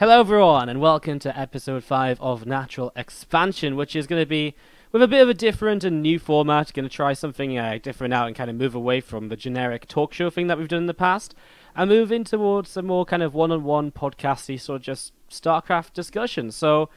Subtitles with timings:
[0.00, 4.54] Hello, everyone, and welcome to episode 5 of Natural Expansion, which is going to be
[4.92, 6.72] with a bit of a different and new format.
[6.72, 9.88] Going to try something uh, different out and kind of move away from the generic
[9.88, 11.34] talk show thing that we've done in the past
[11.74, 15.14] and move in towards a more kind of one on one podcasty sort of just
[15.28, 16.52] StarCraft discussion.
[16.52, 16.88] So,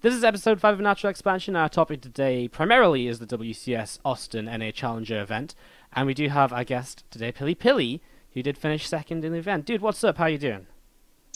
[0.00, 1.54] this is episode 5 of Natural Expansion.
[1.54, 5.54] Our topic today primarily is the WCS Austin NA Challenger event,
[5.92, 8.00] and we do have our guest today, Pilly Pilly,
[8.32, 9.66] who did finish second in the event.
[9.66, 10.16] Dude, what's up?
[10.16, 10.66] How you doing?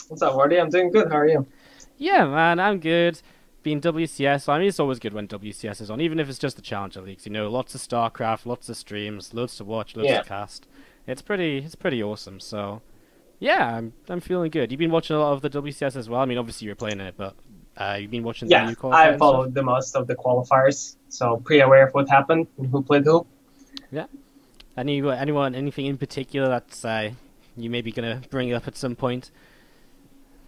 [0.07, 0.61] What's up, Wardy?
[0.61, 1.09] I'm doing good.
[1.11, 1.47] How are you?
[1.97, 3.21] Yeah, man, I'm good.
[3.61, 6.57] Being WCS, I mean, it's always good when WCS is on, even if it's just
[6.57, 7.25] the Challenger Leagues.
[7.25, 10.21] You know, lots of StarCraft, lots of streams, loads to watch, loads Yeah.
[10.21, 10.67] to cast.
[11.07, 12.39] It's pretty, it's pretty awesome.
[12.41, 12.81] So,
[13.39, 14.71] yeah, I'm, I'm feeling good.
[14.71, 16.21] You've been watching a lot of the WCS as well.
[16.21, 17.35] I mean, obviously you're playing it, but
[17.77, 20.97] uh, you've been watching the Yeah, new qualifiers I followed the most of the qualifiers,
[21.09, 23.25] so pretty aware of what happened and who played who.
[23.91, 24.09] stuff?
[24.77, 27.11] Any, anyone, anything in particular that's uh,
[27.55, 29.31] you maybe gonna bring up at some point?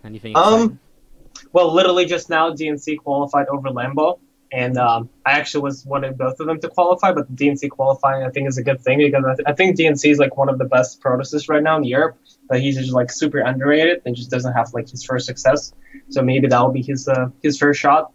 [0.06, 0.32] Anything?
[0.32, 0.60] exciting?
[0.62, 0.80] Um,
[1.52, 4.20] well, literally just now, DNC qualified over Lambo,
[4.52, 8.30] and um, I actually was wanting both of them to qualify, but DNC qualifying I
[8.30, 10.58] think is a good thing because I, th- I think DNC is like one of
[10.60, 12.18] the best Protoses right now in Europe,
[12.48, 15.74] but he's just like super underrated and just doesn't have like his first success.
[16.10, 18.12] So maybe that will be his uh, his first shot.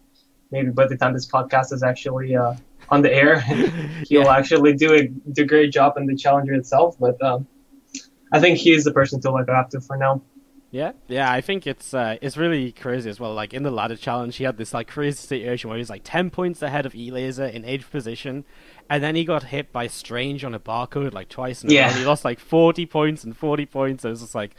[0.51, 2.55] Maybe by the time this podcast is actually uh,
[2.89, 3.39] on the air,
[4.09, 4.35] he'll Yeah.
[4.35, 6.95] actually do a do a great job in the challenger itself.
[6.99, 7.45] But um,
[8.31, 10.21] I think he is the person to look up to for now.
[10.71, 13.33] Yeah, yeah, I think it's uh, it's really crazy as well.
[13.33, 16.03] Like in the ladder challenge, he had this like crazy situation where he was like
[16.05, 18.45] ten points ahead of E Laser in eighth position,
[18.89, 21.79] and then he got hit by Strange on a barcode like twice in a row.
[21.79, 21.89] Yeah.
[21.89, 24.05] And he lost like forty points and forty points.
[24.05, 24.55] It was just like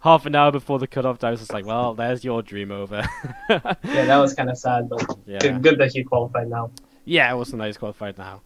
[0.00, 1.28] half an hour before the cutoff time.
[1.28, 3.06] I was just like, well, there's your dream over.
[3.50, 5.38] Yeah, that was kind of sad, but yeah.
[5.38, 6.70] good, good that he qualified now.
[7.04, 8.40] Yeah, it was a nice qualified now.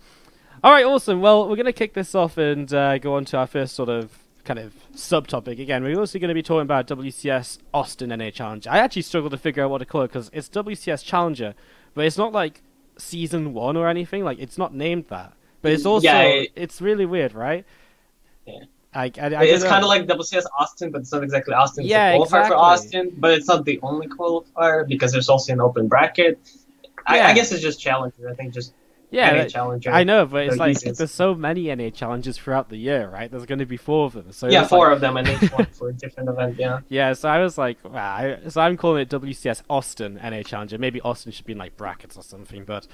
[0.65, 1.21] All right, awesome.
[1.21, 3.89] Well, we're going to kick this off and uh, go on to our first sort
[3.89, 4.11] of
[4.47, 5.61] kind of subtopic.
[5.61, 8.71] Again, we're also going to be talking about WCS Austin NA Challenger.
[8.71, 11.55] I actually struggle to figure out what to call it because it's WCS Challenger,
[11.95, 12.63] but it's not like
[12.97, 14.25] season one or anything.
[14.25, 17.67] Like it's not named that, but it's also Yeah, it- it's really weird, right?
[18.47, 18.61] Yeah.
[18.95, 21.85] I, I, I it's kind of like WCS Austin, but it's not exactly Austin.
[21.85, 22.49] It's Yeah, a qualifier exactly.
[22.49, 26.39] for Austin, but it's not the only qualifier because there's also an open bracket.
[27.07, 27.27] I, Yeah.
[27.29, 28.31] I guess it's just challenger.
[28.31, 28.73] I think just
[29.17, 29.29] yeah.
[29.29, 29.91] any that- challenger.
[29.91, 33.31] I know, but it's like there's so many NA challenges throughout the year, right?
[33.31, 34.33] There's going to be four of them.
[34.33, 36.57] So yeah, it's like- four of them and each one for a different event.
[36.59, 36.81] Yeah.
[36.89, 38.15] Yeah, so I was like, wow.
[38.45, 40.79] I, so I'm calling it WCS Austin NA Challenger.
[40.79, 42.65] Maybe Austin should be in like brackets or something.
[42.65, 42.87] But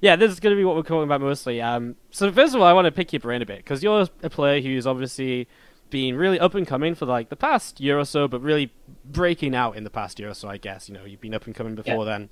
[0.00, 1.60] yeah, this is going to be what we're talking about mostly.
[1.60, 4.06] Um, so first of all, I want to pick your brain a bit because you're
[4.22, 5.48] a player who's obviously
[5.90, 8.72] been really up and coming for like the past year or so, but really
[9.04, 10.48] breaking out in the past year or so.
[10.48, 12.30] I guess you know you've been up and coming before then.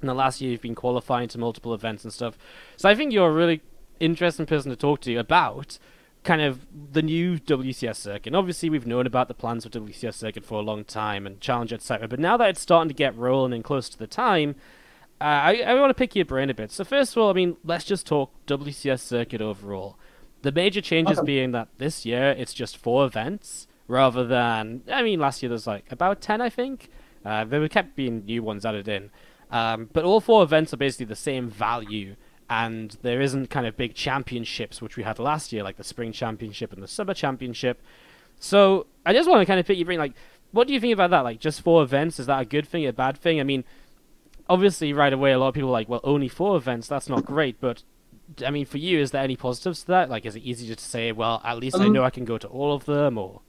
[0.00, 2.36] And the last year you've been qualifying to multiple events and stuff.
[2.76, 3.62] So I think you're a really
[3.98, 5.78] interesting person to talk to about
[6.22, 8.26] kind of the new WCS circuit.
[8.26, 11.40] And obviously, we've known about the plans for WCS circuit for a long time and
[11.40, 12.08] challenge, etc.
[12.08, 14.56] But now that it's starting to get rolling and close to the time,
[15.20, 16.70] uh, I, I want to pick your brain a bit.
[16.72, 19.96] So first of all, I mean, let's just talk WCS circuit overall.
[20.42, 21.26] The major changes Okay.
[21.26, 25.66] being that this year it's just four events rather than I mean last year there's
[25.66, 26.90] like about ten I think.
[27.24, 29.10] Uh, there were kept being new ones added in,
[29.50, 32.16] um, but all four events are basically the same value,
[32.48, 36.12] and there isn't kind of big championships which we had last year like the spring
[36.12, 37.80] championship and the summer championship.
[38.38, 40.12] So I just want to kind of pick your brain like,
[40.52, 41.20] what do you think about that?
[41.20, 43.40] Like just four events is that a good thing, a bad thing?
[43.40, 43.64] I mean,
[44.48, 47.24] obviously right away a lot of people are like, well, only four events, that's not
[47.24, 47.82] great, but
[48.44, 50.10] I mean, for you, is there any positives to that?
[50.10, 52.38] Like, is it easier to say, well, at least I Um, know I can go
[52.38, 53.40] to all of them, or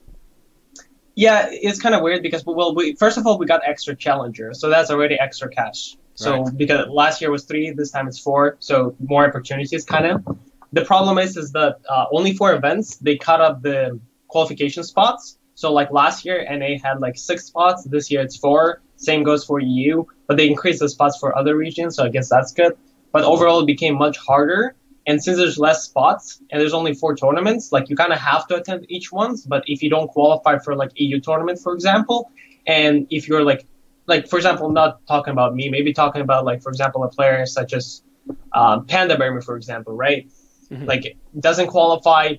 [1.18, 4.54] Yeah, it's kind of weird because well, we first of all we got extra challenger,
[4.54, 5.98] so that's already extra cash.
[6.14, 6.58] So Right.
[6.58, 10.38] because last year was three, this time it's four, so more opportunities kind of.
[10.74, 15.40] The problem is is that uh, only four events they cut up the qualification spots.
[15.56, 18.82] So like last year NA had like six spots, this year it's four.
[18.98, 22.30] Same goes for EU, but they increased the spots for other regions, so I guess
[22.30, 22.74] that's good.
[23.12, 24.76] But overall, it became much harder.
[25.08, 28.46] And since there's less spots and there's only four tournaments, like you kind of have
[28.48, 29.46] to attend each ones.
[29.46, 32.30] But if you don't qualify for like EU tournament, for example,
[32.68, 33.66] and if you're like,
[34.06, 37.46] like for example, not talking about me, maybe talking about like for example a player
[37.46, 38.04] such as
[38.52, 40.30] um, Panda Bearman, for example, right?
[40.70, 40.86] Mhm.
[40.86, 42.36] Like doesn't qualify.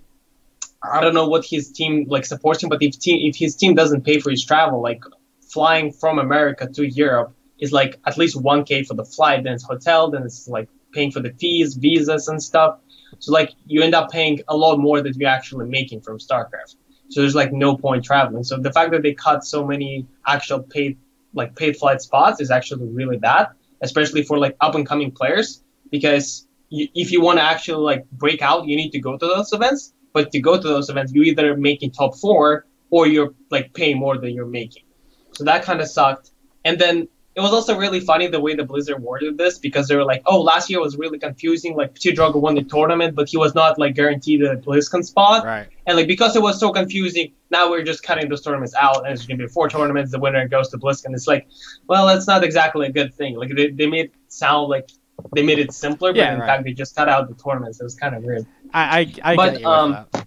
[0.82, 3.74] I don't know what his team like supports him, but if team if his team
[3.74, 5.02] doesn't pay for his travel, like
[5.50, 9.54] flying from America to Europe is like at least one k for the flight, then
[9.54, 12.78] it's hotel, then it's like paying for the fees, visas, and stuff.
[13.18, 16.76] So like you end up paying a lot more than you're actually making from StarCraft.
[17.10, 18.44] So there's like no point traveling.
[18.44, 20.98] So the fact that they cut so many actual paid
[21.34, 23.48] like paid flight spots is actually really bad,
[23.80, 25.62] especially for like up and coming players.
[25.90, 29.26] Because you, if you want to actually like break out, you need to go to
[29.26, 29.94] those events.
[30.12, 33.98] But to go to those events, you either making top four or you're like paying
[33.98, 34.84] more than you're making.
[35.32, 36.30] So that kind of sucked.
[36.64, 37.08] And then
[37.38, 40.22] it was also really funny the way the Blizzard worded this because they were like,
[40.26, 41.76] "Oh, last year was really confusing.
[41.76, 45.44] Like Ptudrogo won the tournament, but he was not like guaranteed a BlizzCon spot.
[45.44, 45.68] Right.
[45.86, 49.12] And like because it was so confusing, now we're just cutting those tournaments out, and
[49.12, 50.10] it's gonna be four tournaments.
[50.10, 51.14] The winner goes to BlizzCon.
[51.14, 51.46] It's like,
[51.88, 53.36] well, that's not exactly a good thing.
[53.36, 54.90] Like they, they made it sound like
[55.32, 56.46] they made it simpler, but Yeah, in right.
[56.46, 57.80] fact they just cut out the tournaments.
[57.80, 58.46] It was kind of weird.
[58.74, 60.26] I I, I But, um, that.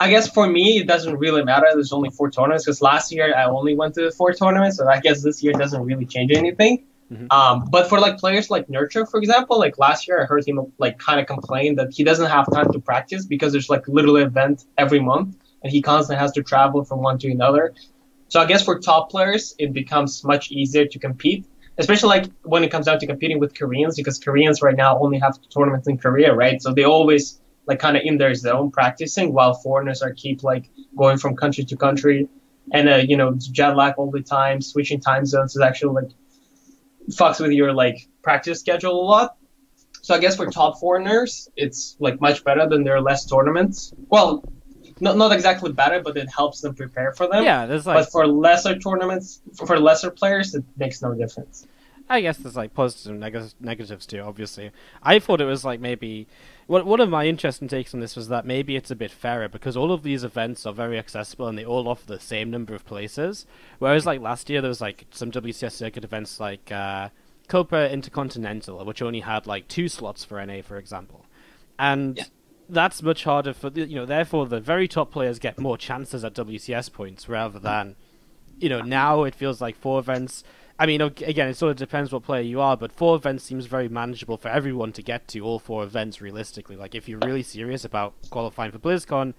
[0.00, 1.66] I guess for me, it doesn't really matter.
[1.72, 5.00] There's only four tournaments because last year I only went to four tournaments, so I
[5.00, 6.84] guess this year doesn't really change anything.
[7.12, 7.32] Mhm.
[7.32, 10.60] Um, but for like players like Nurture, for example, like last year I heard him
[10.78, 14.22] like kind of complain that he doesn't have time to practice because there's like literally
[14.22, 17.74] an event every month, and he constantly has to travel from one to another.
[18.28, 21.46] So I guess for top players, it becomes much easier to compete,
[21.78, 25.18] especially like when it comes down to competing with Koreans, because Koreans right now only
[25.18, 26.60] have tournaments in Korea, right?
[26.60, 30.70] So they always like kind of in their zone practicing, while foreigners are keep like
[30.96, 32.28] going from country to country,
[32.72, 36.10] and uh, you know jet lag all the time, switching time zones is actually like
[37.10, 39.36] fucks with your like practice schedule a lot.
[40.02, 43.92] So I guess for top foreigners, it's like much better than there are less tournaments.
[44.08, 44.42] Well,
[44.98, 47.44] not not exactly better, but it helps them prepare for them.
[47.44, 51.66] Yeah, there's like But for lesser tournaments, for lesser players, it makes no difference.
[52.10, 54.20] I guess there's like positives and neg- negatives too.
[54.20, 54.70] Obviously,
[55.02, 56.26] I thought it was like maybe
[56.66, 59.48] one one of my interesting takes on this was that maybe it's a bit fairer
[59.48, 62.74] because all of these events are very accessible and they all offer the same number
[62.74, 63.46] of places.
[63.78, 67.10] Whereas like last year there was like some WCS circuit events like uh,
[67.48, 71.26] Copa Intercontinental, which only had like two slots for NA, for example,
[71.78, 72.24] and Yeah.
[72.70, 74.06] that's much harder for the, you know.
[74.06, 77.96] Therefore, the very top players get more chances at WCS points rather than
[78.60, 80.42] you know, now it feels like four events.
[80.80, 83.66] I mean, again, it sort of depends what player you are, but four events seems
[83.66, 86.76] very manageable for everyone to get to all four events realistically.
[86.76, 89.34] Like, if you're really serious about qualifying for BlizzCon,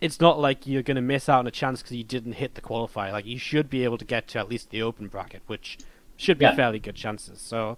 [0.00, 2.54] it's not like you're going to miss out on a chance because you didn't hit
[2.54, 3.12] the qualifier.
[3.12, 5.78] Like, you should be able to get to at least the open bracket, which
[6.16, 6.54] should be Yeah.
[6.56, 7.40] fairly good chances.
[7.40, 7.76] So,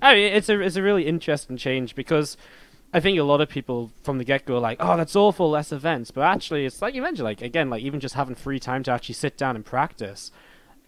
[0.00, 2.36] I mean, it's a it's a really interesting change because
[2.92, 5.48] I think a lot of people from the get go are like, oh, that's awful,
[5.50, 6.10] less events.
[6.10, 8.90] But actually, it's like you mentioned, like again, like even just having free time to
[8.90, 10.30] actually sit down and practice,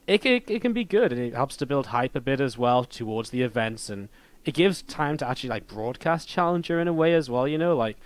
[0.06, 2.58] it can, it can be good, and it helps to build hype a bit as
[2.58, 4.08] well towards the events, and
[4.44, 7.48] it gives time to actually like broadcast Challenger in a way as well.
[7.48, 7.96] You know, like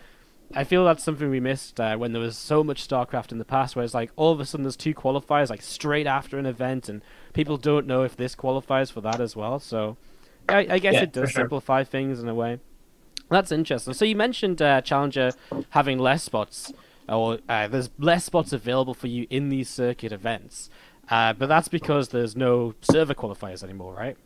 [0.54, 3.44] I feel that's something we missed uh, when there was so much StarCraft in the
[3.44, 6.46] past, where it's like all of a sudden there's two qualifiers like straight after an
[6.46, 7.02] event, and
[7.32, 9.58] people don't know if this qualifies for that as well.
[9.58, 9.96] So
[10.48, 11.42] I, I guess Yeah, it does sure.
[11.42, 12.60] simplify things in a way.
[13.28, 13.92] That's interesting.
[13.92, 15.32] So you mentioned uh, Challenger
[15.70, 16.72] having less spots,
[17.06, 20.70] or uh, there's less spots available for you in these circuit events,
[21.10, 24.16] uh, but that's because there's no server qualifiers anymore, right?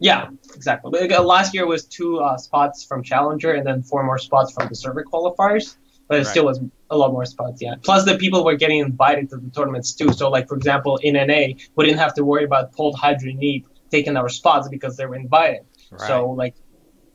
[0.00, 0.90] Yeah, exactly.
[0.90, 4.52] But, uh, Last year was two uh, spots from Challenger and then four more spots
[4.52, 5.76] from the server qualifiers.
[6.08, 6.26] But it Right.
[6.26, 6.60] still was
[6.90, 7.76] a lot more spots, yeah.
[7.82, 10.12] Plus, the people were getting invited to the tournaments too.
[10.12, 13.64] So, like for example, in NA, we didn't have to worry about Polt Hydra Neeb
[13.90, 15.62] taking our spots because they were invited.
[15.90, 16.00] Right.
[16.02, 16.56] So, like,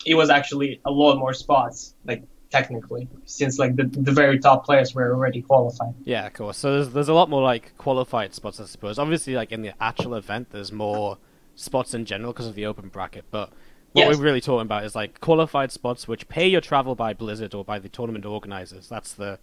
[0.08, 4.66] it was actually a lot more spots, like technically, since like the, the very top
[4.66, 5.94] players were already qualified.
[6.06, 6.58] Yeah, of course.
[6.58, 8.98] So there's there's a lot more like qualified spots, I suppose.
[9.00, 11.18] Obviously, like in the actual event, there's more
[11.56, 13.26] spots in general because of the open bracket.
[13.32, 13.50] But
[13.94, 14.18] what Yes.
[14.18, 17.64] we're really talking about is like qualified spots which pay your travel by Blizzard or
[17.66, 18.88] by the tournament organizers.
[18.88, 19.40] That's the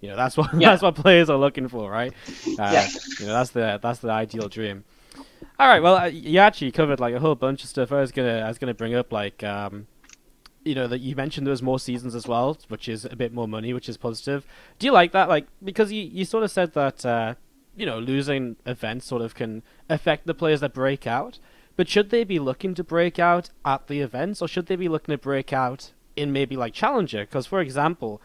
[0.00, 0.70] you know that's what Yeah.
[0.70, 2.12] that's what players are looking for, right?
[2.58, 2.88] Uh, Yeah.
[3.20, 4.84] You know that's the that's the ideal dream.
[5.58, 5.80] All right.
[5.82, 7.92] Well, uh, you actually covered like a whole bunch of stuff.
[7.92, 9.86] I was gonna I was gonna bring up like um,
[10.64, 13.32] you know that you mentioned there was more seasons as well, which is a bit
[13.32, 14.44] more money, which is positive.
[14.78, 15.28] Do you like that?
[15.28, 17.34] Like because you you sort of said that uh,
[17.76, 21.38] you know losing events sort of can affect the players that break out.
[21.76, 24.88] But should they be looking to break out at the events, or should they be
[24.88, 27.20] looking to break out in maybe like Challenger?
[27.20, 28.20] Because for example,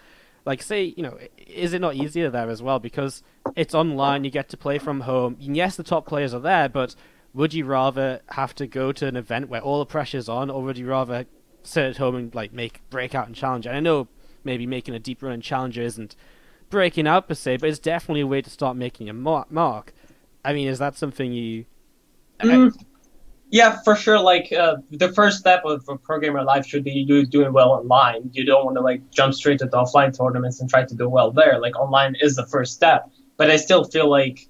[0.46, 3.24] like say you know, is it not easier there as well because
[3.56, 5.38] it's online, you get to play from home.
[5.42, 6.96] And yes, the top players are there, but
[7.34, 10.64] would you rather have to go to an event where all the pressure's on, or
[10.64, 11.26] would you rather
[11.66, 13.70] sit at home and like make breakout and challenger?
[13.70, 14.08] And I know
[14.44, 16.16] maybe making a deep run in challenger isn't
[16.70, 19.94] breaking out per se, but it's definitely a way to start making a mar- mark.
[20.44, 21.66] I mean, is that something you?
[22.42, 22.74] Mm,
[23.50, 24.20] yeah, for sure.
[24.20, 28.30] Like uh, the first step of a programmer life should be you doing well online.
[28.34, 31.08] You don't want to like jump straight to the offline tournaments and try to do
[31.10, 31.60] well there.
[31.60, 34.48] Like online is the first step, but I still feel like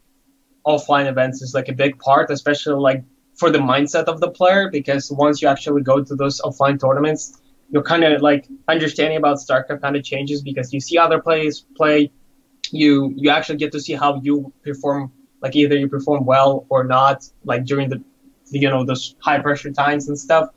[0.65, 3.03] offline events is like a big part, especially like
[3.35, 4.69] for the mindset of the player.
[4.69, 9.37] Because once you actually go to those offline tournaments, you're kind of like understanding about
[9.37, 12.11] StarCraft kind of changes because you see other players play.
[12.71, 15.11] You you actually get to see how you perform.
[15.41, 17.29] Like either you perform well or not.
[17.43, 18.03] Like during the
[18.51, 20.49] you know those high pressure times and stuff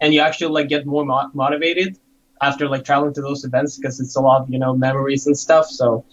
[0.00, 1.98] and you actually like get more mo- motivated
[2.40, 5.36] after like traveling to those events because it's a lot of you know memories and
[5.36, 6.04] stuff so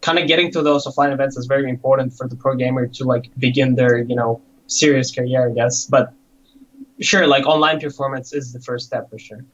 [0.00, 3.04] kind of getting to those offline events is very important for the pro gamer to
[3.04, 5.86] like begin their you know serious career, I guess.
[5.86, 6.12] But
[7.00, 9.44] sure, like online performance is the first step for sure.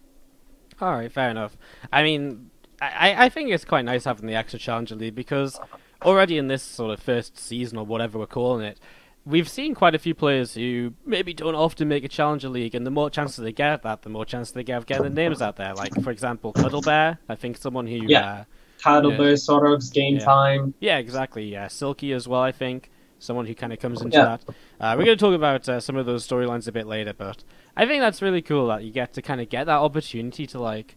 [0.81, 1.57] All right, fair enough.
[1.93, 2.51] I mean,
[2.81, 5.61] I, I think it's quite nice having the extra Challenger League because
[6.03, 8.81] already in this sort of first season or whatever we're calling it,
[9.27, 12.87] we've seen quite a few players who maybe don't often make a Challenger League, and
[12.87, 15.29] the more chances they get at that, the more chances they get of getting their
[15.29, 15.75] names out there.
[15.75, 18.01] Like, for example, Cuddle Bear, I think someone who.
[18.07, 18.21] Yeah.
[18.33, 18.45] Uh,
[18.83, 19.19] Cuddle Yeah.
[19.19, 20.25] Bear, Sorog's game Yeah.
[20.25, 20.73] time.
[20.81, 21.45] yeah, exactly.
[21.53, 22.91] Yeah, Silky as well, I think.
[23.21, 24.25] Someone who kind of comes into Yeah.
[24.25, 24.55] that.
[24.81, 27.45] Uh, we're going to talk about uh, some of those storylines a bit later, but
[27.77, 30.59] I think that's really cool that you get to kind of get that opportunity to,
[30.61, 30.97] like,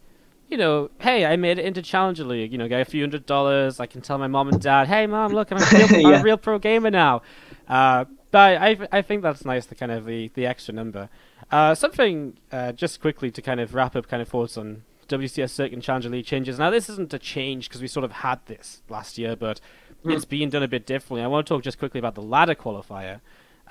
[0.50, 2.52] you know, hey, I made it into Challenger League.
[2.52, 3.80] You know, get a few hundred dollars.
[3.80, 6.24] I can tell my mom and dad, hey, mom, look, I'm a real, I'm a
[6.24, 7.22] real pro gamer now.
[7.68, 11.10] Uh, but I, I think that's nice, the kind of the, the extra number.
[11.52, 15.52] Uh, something uh, just quickly to kind of wrap up kind of thoughts on WCS
[15.52, 16.58] Circuit and Challenger League changes.
[16.58, 19.60] Now, this isn't a change because we sort of had this last year, but
[20.06, 21.22] it's being done a bit differently.
[21.24, 23.22] I want to talk just quickly about the ladder qualifier.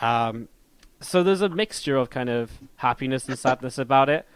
[0.00, 0.48] Um,
[1.00, 4.26] so there's a mixture of kind of happiness and sadness about it.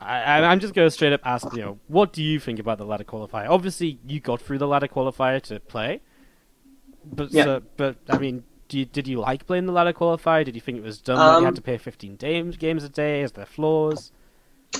[0.00, 2.76] I, I'm just going to straight up ask, you know, what do you think about
[2.78, 3.48] the ladder qualifier?
[3.48, 6.00] Obviously, you got through the ladder qualifier to play,
[7.04, 7.44] but Yeah.
[7.44, 10.44] so, but I mean, do you, did you like playing the ladder qualifier?
[10.44, 12.84] Did you think it was dumb that you had Um, to play 15 games games
[12.84, 13.22] a day?
[13.22, 14.12] Is there flaws?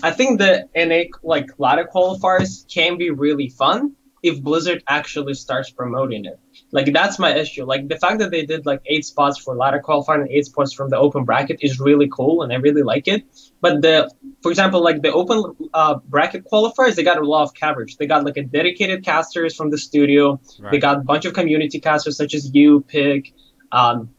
[0.03, 3.93] I think the NA like ladder qualifiers can be really fun
[4.27, 6.39] if Blizzard actually starts promoting it.
[6.73, 7.65] Like that's my issue.
[7.65, 10.73] Like the fact that they did like eight spots for ladder qualifier and eight spots
[10.73, 13.23] from the open bracket is really cool, and I really like it.
[13.61, 14.11] But the,
[14.43, 15.39] for example, like the open
[15.73, 17.97] uh, bracket qualifiers, they got a lot of coverage.
[17.97, 20.41] They got like a dedicated casters from the studio.
[20.71, 23.33] They got a bunch of community casters such as you, Pig,
[23.71, 24.11] um,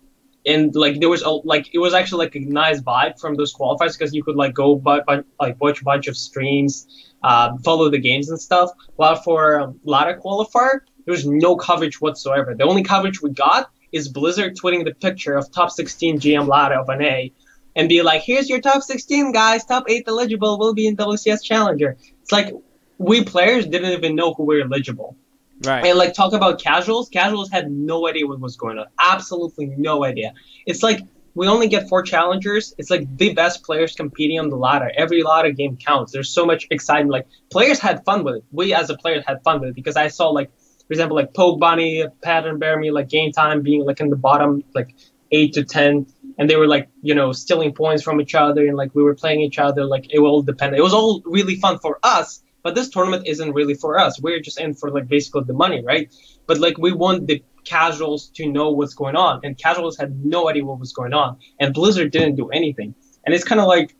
[0.48, 3.54] and like there was a, like it was actually like a nice vibe from those
[3.54, 5.06] qualifiers because you could like go but
[5.40, 6.88] like watch a bunch of streams,
[7.22, 8.72] uh, follow the games and stuff.
[8.96, 12.56] While for um, ladder qualifier, there was no coverage whatsoever.
[12.56, 16.76] The only coverage we got is Blizzard tweeting the picture of top 16 GM ladder
[16.76, 17.34] of an A,
[17.76, 19.66] and be like, "Here's your top 16 guys.
[19.66, 22.54] Top eight eligible will be in WCS Challenger." It's like
[22.98, 25.18] we players didn't even know who were eligible.
[25.64, 25.86] Right.
[25.86, 28.86] And like talk about casuals, casuals had no idea what was going on.
[29.00, 30.34] Absolutely no idea.
[30.66, 31.02] It's like
[31.38, 32.74] we only get four challengers.
[32.78, 34.92] It's like the best players competing on the ladder.
[34.98, 36.12] Every ladder game counts.
[36.12, 37.12] There's so much excitement.
[37.12, 38.44] Like players had fun with it.
[38.52, 40.52] We as a player had fun with it because I saw like,
[40.88, 44.96] for example, like Poke Bunny, PandaBearMe, like game time being like in the bottom like
[45.32, 46.08] eight to ten,
[46.40, 49.16] and they were like you know stealing points from each other and like we were
[49.16, 49.86] playing each other.
[49.86, 50.80] Like it all depended.
[50.80, 52.44] It was all really fun for us.
[52.68, 54.20] But this tournament isn't really for us.
[54.20, 56.14] We're just in for like basically the money, right?
[56.48, 60.50] But like we want the casuals to know what's going on, and casuals had no
[60.50, 62.94] idea what was going on, and Blizzard didn't do anything.
[63.26, 63.96] And it's kind of like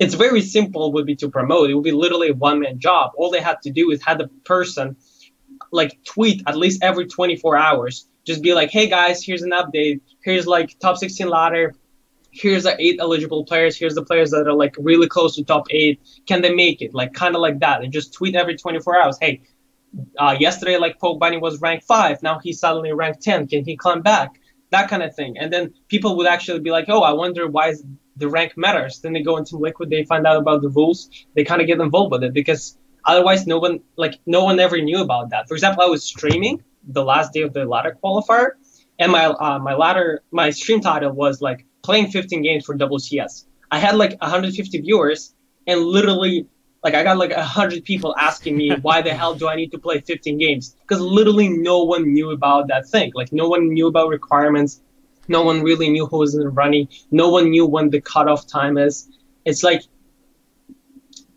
[0.00, 1.70] it's very simple would be to promote.
[1.70, 3.12] It would be literally a one man job.
[3.16, 4.96] All they had to do is have the person
[5.70, 8.08] like tweet at least every 24 hours.
[8.24, 10.00] Just be like, hey guys, here's an update.
[10.24, 11.76] Here's like top 16 ladder.
[12.40, 13.76] Here's the eight eligible players.
[13.76, 16.00] Here's the players that are like really close to top eight.
[16.26, 16.94] Can they make it?
[16.94, 17.82] Like kind of like that.
[17.82, 19.18] And just tweet every 24 hours.
[19.20, 19.42] Hey,
[20.18, 22.22] uh, yesterday like Poke Bunny was ranked five.
[22.22, 23.48] Now he's suddenly ranked 10.
[23.48, 24.40] Can he climb back?
[24.70, 25.36] That kind of thing.
[25.38, 27.74] And then people would actually be like, oh, I wonder why
[28.16, 29.00] the rank matters.
[29.00, 29.90] Then they go into Liquid.
[29.90, 31.08] They find out about the rules.
[31.34, 34.80] They kind of get involved with it because otherwise no one like no one ever
[34.80, 35.48] knew about that.
[35.48, 38.50] For example, I was streaming the last day of the ladder qualifier,
[38.98, 43.46] and my uh, my ladder my stream title was like playing 15 games for WCS.
[43.70, 45.34] I had like 150 viewers,
[45.66, 46.46] and literally
[46.84, 49.78] like I got like 100 people asking me why the hell do I need to
[49.78, 50.76] play 15 games?
[50.82, 53.12] Because literally no one knew about that thing.
[53.14, 54.82] Like no one knew about requirements.
[55.28, 56.88] No one really knew who was in the running.
[57.10, 58.94] No one knew when the cutoff time is.
[59.46, 59.82] It's like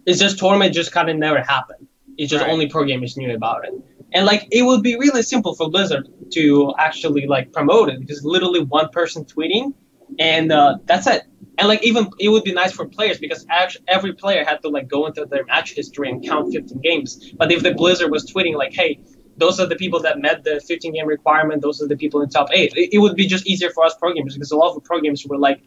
[0.06, 1.88] it's just tournament just kind of never happened.
[2.18, 2.52] It's just Right.
[2.52, 3.74] only pro gamers knew about it.
[4.12, 8.20] And like it would be really simple for Blizzard to actually like promote it because
[8.26, 9.74] literally one person tweeting,
[10.22, 11.24] and uh, that's it.
[11.58, 13.46] And like even it would be nice for players because
[13.88, 17.32] every player had to like go into their match history and count 15 games.
[17.34, 19.00] But if the Blizzard was tweeting like, hey,
[19.38, 22.30] those are the people that met the 15 game requirement, those are the people in
[22.30, 25.02] top eight, it, would be just easier for us programmers because a lot of pro
[25.02, 25.62] gamers were like,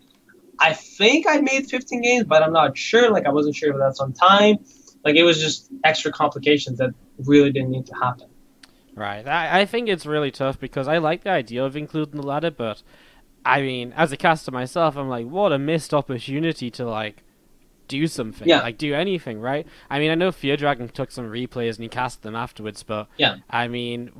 [0.61, 3.11] I think I made 15 games, but I'm not sure.
[3.11, 4.59] Like I wasn't sure if that's on time.
[5.05, 8.29] Like it was just extra complications that really didn't need to happen.
[8.95, 9.27] Right.
[9.27, 12.53] I, I think it's really tough because I like the idea of including the ladder,
[12.53, 12.83] but
[13.45, 17.23] I mean, as a caster myself, I'm like, what a missed opportunity to like
[17.89, 18.61] do something, Yeah.
[18.63, 19.67] like do anything, right?
[19.91, 23.09] I mean, I know Fear Dragon took some replays and he cast them afterwards, but
[23.19, 23.37] Yeah.
[23.51, 24.11] I mean,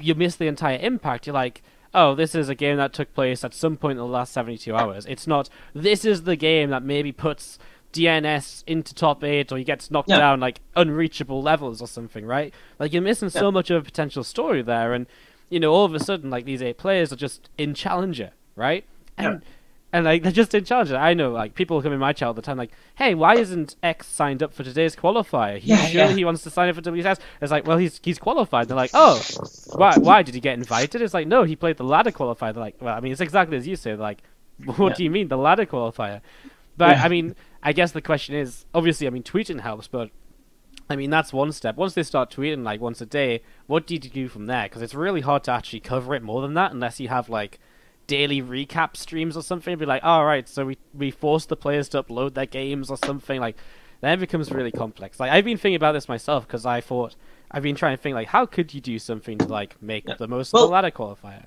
[0.00, 1.26] you miss the entire impact.
[1.26, 1.62] You're like,
[1.92, 4.72] oh, this is a game that took place at some point in the last 72
[4.76, 5.06] hours.
[5.06, 7.58] It's not, this is the game that maybe puts
[7.92, 10.18] DNS into top 8 or he gets knocked Yeah.
[10.18, 12.54] down like unreachable levels or something, right?
[12.78, 15.06] Like you're missing so much of a potential story there and
[15.48, 18.84] you know all of a sudden like these eight players are just in challenger, right?
[19.18, 19.42] And
[19.92, 20.94] and like they just didn't challenge it.
[20.96, 23.74] I know, like people come in my chat all the time, like, "Hey, why isn't
[23.82, 25.58] X signed up for today's qualifier?
[25.58, 26.12] He's Yeah, sure yeah.
[26.12, 28.68] he wants to sign up for WCS." It's like, well, he's he's qualified.
[28.68, 29.20] They're like, "Oh,
[29.74, 29.96] why?
[29.98, 32.54] Why did he get invited?" It's like, no, he played the ladder qualifier.
[32.54, 33.90] They're like, well, I mean, it's exactly as you say.
[33.90, 34.22] They're like,
[34.64, 34.94] what Yeah.
[34.94, 36.20] do you mean the ladder qualifier?
[36.76, 37.04] But Yeah.
[37.04, 40.10] I mean, I guess the question is, obviously, I mean, tweeting helps, but
[40.88, 41.76] I mean, that's one step.
[41.76, 44.64] Once they start tweeting like once a day, what do you do from there?
[44.64, 47.58] Because it's really hard to actually cover it more than that unless you have like
[48.10, 49.78] daily recap streams or something.
[49.78, 52.96] Be like, all right, so we we force the players to upload their games or
[52.96, 53.40] something.
[53.40, 53.56] Like,
[54.00, 55.18] then it becomes really complex.
[55.20, 57.14] Like I've been thinking about this myself because I thought
[57.50, 60.14] I've been trying to think like, how could you do something to like make Yeah.
[60.18, 61.46] the most Well- of the ladder qualifier?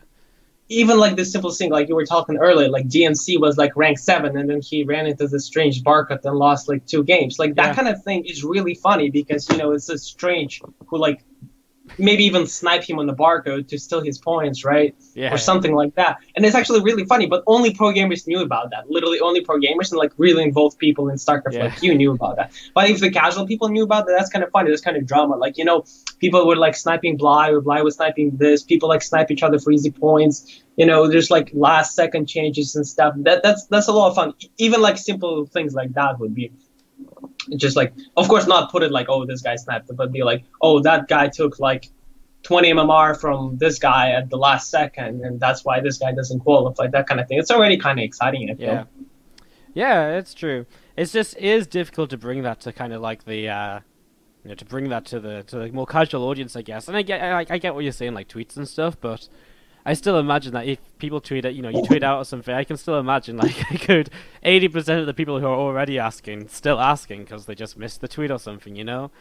[0.69, 3.99] even like the simple thing, like you were talking earlier, like DNC was like rank
[3.99, 7.37] seven, and then he ran into this strange barcode and lost like two games.
[7.37, 7.73] Like that Yeah.
[7.75, 11.19] kind of thing is really funny because you know it's a strange who like
[11.97, 14.95] maybe even snipe him on the barcode to steal his points, right?
[15.15, 15.33] Yeah.
[15.33, 16.17] or something like that.
[16.35, 18.89] And it's actually really funny, but only pro gamers knew about that.
[18.89, 21.65] Literally, only pro gamers and like really involved people in StarCraft Yeah.
[21.65, 22.51] like you knew about that.
[22.73, 24.69] But if the casual people knew about that, that's kind of funny.
[24.69, 25.35] That's kind of drama.
[25.35, 25.85] Like you know,
[26.19, 28.63] people were like sniping Bly, or Bly was sniping this.
[28.63, 30.63] People like snipe each other for easy points.
[30.77, 33.13] You know, there's like last second changes and stuff.
[33.17, 34.33] That that's that's a lot of fun.
[34.57, 36.51] Even like simple things like that would be
[37.55, 40.43] just like, of course, not put it like, oh, this guy sniped, but be like,
[40.61, 41.89] oh, that guy took like
[42.43, 46.39] 20 MMR from this guy at the last second, and that's why this guy doesn't
[46.41, 46.87] qualify.
[46.87, 47.39] That kind of thing.
[47.39, 48.49] It's already kind of exciting.
[48.49, 48.55] I.
[48.57, 48.83] Yeah.
[49.73, 50.65] Yeah, it's true.
[50.95, 53.79] It's just is difficult to bring that to kind of like the uh
[54.43, 56.87] you know, to bring that to the to the more casual audience, I guess.
[56.87, 59.27] And I get I, I get what you're saying, like tweets and stuff, but
[59.85, 62.55] I still imagine that if people tweet it, you know, you tweet out or something,
[62.55, 64.09] I can still imagine like I could
[64.45, 68.07] 80% of the people who are already asking still asking because they just missed the
[68.07, 69.11] tweet or something, you know.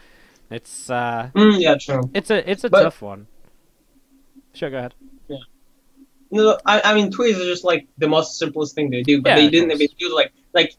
[0.51, 2.11] It's uh Mm, yeah, true.
[2.15, 3.27] it's a it's a But- tough one.
[4.55, 4.95] Sure, go ahead.
[5.29, 5.39] Yeah.
[6.31, 9.31] No, I, I mean, tweets are just like the most simplest thing they do, but
[9.31, 10.75] Yeah, they didn't even do like like.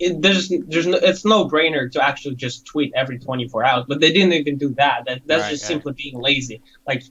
[0.00, 4.00] It, there's there's no, it's no brainer to actually just tweet every 24 hours, but
[4.00, 5.04] they didn't even do that.
[5.06, 6.60] That that's Right, just simply being lazy.
[6.86, 7.04] Like,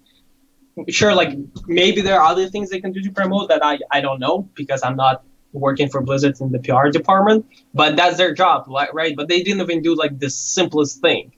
[0.89, 4.01] sure, like maybe there are other things they can do to promote that I I
[4.01, 8.33] don't know because I'm not working for Blizzard in the PR department, but that's their
[8.33, 9.15] job, like, right?
[9.15, 11.31] But they didn't even do like the simplest thing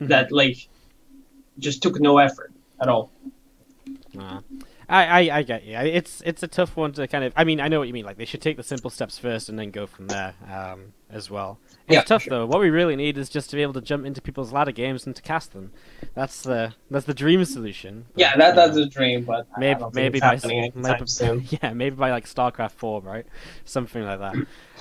[0.00, 0.08] Mhm.
[0.08, 0.68] that like
[1.58, 3.10] just took no effort at all.
[4.18, 4.40] Uh,
[4.94, 5.76] I, I, I get you.
[5.76, 7.32] It's it's a tough one to kind of.
[7.34, 8.04] I mean, I know what you mean.
[8.04, 11.28] Like they should take the simple steps first and then go from there um, as
[11.28, 11.58] well.
[11.86, 12.30] It's Yeah, tough sure.
[12.30, 12.46] though.
[12.46, 15.04] What we really need is just to be able to jump into people's ladder games
[15.04, 15.72] and to cast them.
[16.14, 18.06] That's the that's the dream solution.
[18.14, 21.44] But, Yeah, that that's a dream, but maybe maybe by maybe, soon.
[21.62, 23.26] yeah maybe by like StarCraft four, right?
[23.64, 24.36] Something like that.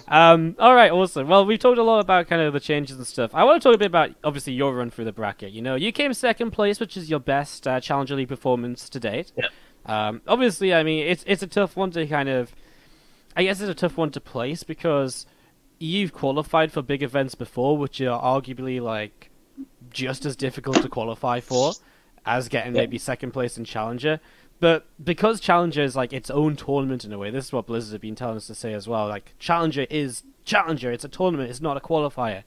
[0.07, 1.27] um, all right, awesome.
[1.27, 3.31] Well, we've talked a lot about kind of the changes and stuff.
[3.33, 5.51] I want to talk a bit about obviously your run through the bracket.
[5.51, 8.99] You know, you came second place, which is your best uh, Challenger League performance to
[8.99, 9.31] date.
[9.35, 9.47] Yeah.
[9.85, 12.53] Um, obviously, I mean, it's it's a tough one to kind of,
[13.35, 15.25] I guess it's a tough one to place because
[15.79, 19.29] you've qualified for big events before, which are arguably like
[19.91, 21.73] just as difficult to qualify for
[22.25, 24.19] as getting maybe second place in Challenger.
[24.59, 27.93] But because Challenger is like its own tournament in a way, this is what Blizzard
[27.93, 29.07] have been telling us to say as well.
[29.07, 32.43] Like Challenger is Challenger; it's a tournament; it's not a qualifier.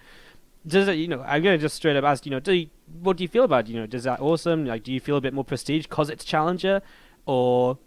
[0.66, 0.96] Does it?
[0.96, 2.24] You know, I'm gonna just straight up ask.
[2.24, 2.70] You know, do you,
[3.02, 3.68] what do you feel about?
[3.68, 3.72] it?
[3.72, 4.64] You know, does that awesome?
[4.64, 6.80] Like, do you feel a bit more prestige because it's Challenger,
[7.26, 7.78] or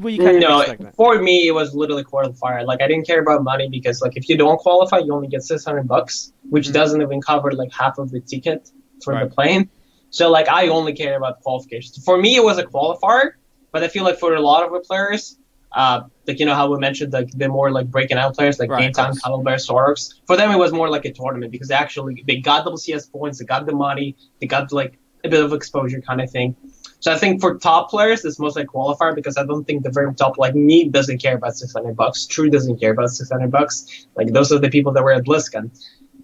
[0.00, 0.94] were you kind no, of that?
[0.94, 2.64] for me it was literally qualifier.
[2.66, 5.42] Like I didn't care about money because like if you don't qualify, you only get
[5.42, 6.72] six hundred bucks, which Mhm.
[6.74, 8.70] doesn't even cover like half of the ticket
[9.02, 9.28] for Right.
[9.28, 9.70] the plane.
[10.10, 12.04] So like I only care about qualifications.
[12.04, 13.32] For me, it was a qualifier,
[13.72, 15.38] but I feel like for a lot of the players,
[15.72, 18.70] uh, like you know how we mentioned like the more like breaking out players like
[18.70, 19.22] Right, Time, course.
[19.22, 20.14] Cuddle Bear, Sorox.
[20.26, 23.38] For them, it was more like a tournament because they actually they got WCS points,
[23.38, 26.56] they got the money, they got like a bit of exposure kind of thing.
[27.06, 29.90] So I think for top players, it's mostly a qualifier because I don't think the
[29.90, 32.26] very top like me doesn't care about 600 bucks.
[32.26, 34.08] True doesn't care about 600 bucks.
[34.16, 35.70] Like those are the people that were at BlizzCon.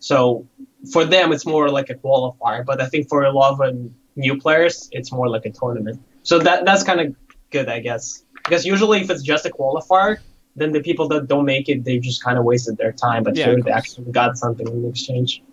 [0.01, 0.49] So
[0.93, 2.67] for them, it's more like a qualifier.
[2.67, 6.03] But I think for a lot of new players, it's more like a tournament.
[6.25, 7.15] So that that's kind of
[7.51, 8.25] good, I guess.
[8.33, 10.19] Because usually, if it's just a qualifier,
[10.57, 13.23] then the people that don't make it, they just kind of wasted their time.
[13.23, 15.45] But Yeah, here, they actually got something in exchange.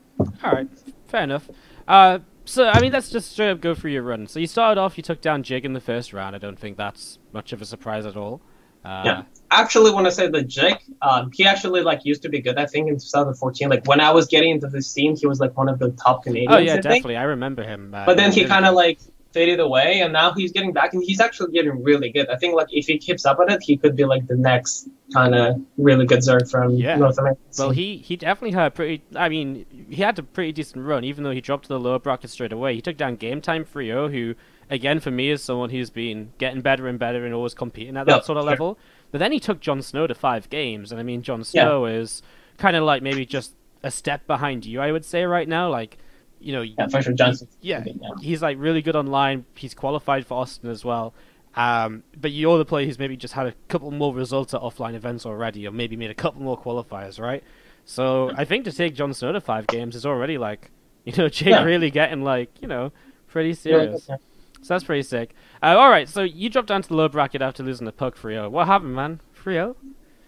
[0.43, 0.67] All right,
[1.07, 1.47] fair enough.
[1.87, 2.17] Uh,
[2.49, 4.27] so I mean, let's just straight up go through your run.
[4.27, 6.35] So you started off, you took down Jig in the first round.
[6.35, 8.41] I don't think that's much of a surprise at all.
[8.83, 9.23] Uh, Yeah.
[9.51, 12.57] Actually, when I say the Jake, um, he actually like used to be good.
[12.57, 15.57] I think in 2014, like when I was getting into the scene, he was like
[15.57, 16.53] one of the top Canadians.
[16.55, 17.17] Oh yeah, I definitely.
[17.17, 17.93] I remember him.
[17.93, 18.99] Uh, But then he kind of like
[19.31, 22.27] faded away, and now he's getting back, and he's actually getting really good.
[22.29, 24.89] I think like if he keeps up on it, he could be like the next
[25.13, 26.95] kind of really good Zerg from Yeah.
[26.97, 27.39] North America.
[27.57, 29.03] Well, he he definitely had a pretty.
[29.15, 31.99] I mean, he had a pretty decent run, even though he dropped to the lower
[31.99, 32.75] bracket straight away.
[32.75, 34.35] He took down Game Time Frio, who,
[34.69, 38.05] again, for me, is someone who's been getting better and better and always competing at
[38.07, 38.49] that Yeah, sort of sure.
[38.51, 38.79] level.
[39.11, 41.93] But then he took Jon Snow to five games, and I mean, Jon Snow yeah.
[41.93, 42.21] is
[42.57, 45.69] kind of like maybe just a step behind you, I would say right now.
[45.69, 45.97] Like,
[46.39, 47.47] you know, yeah, Johnson.
[47.61, 49.45] Yeah, yeah, he's like really good online.
[49.55, 51.13] He's qualified for Austin as well.
[51.55, 54.93] Um, but you're the player who's maybe just had a couple more results at offline
[54.93, 57.43] events already, or maybe made a couple more qualifiers, right?
[57.85, 60.71] So I think to take Jon Snow to five games is already like,
[61.05, 61.63] you know, Jake yeah.
[61.63, 62.91] really getting like, you know,
[63.27, 64.05] pretty serious.
[64.07, 64.17] Yeah,
[64.61, 65.33] so that's pretty sick.
[65.61, 68.17] Uh, all right, so you dropped down to the low bracket after losing the puck
[68.17, 69.21] 3 What happened, man?
[69.35, 69.73] 3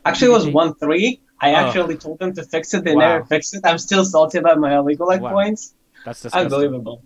[0.06, 1.22] Actually, it was 1 3.
[1.40, 1.56] I oh.
[1.56, 2.84] actually told them to fix it.
[2.84, 3.00] They wow.
[3.00, 3.62] never fixed it.
[3.64, 5.32] I'm still salty about my illegal like wow.
[5.32, 5.74] points.
[6.06, 6.46] That's disgusting.
[6.46, 7.04] Unbelievable.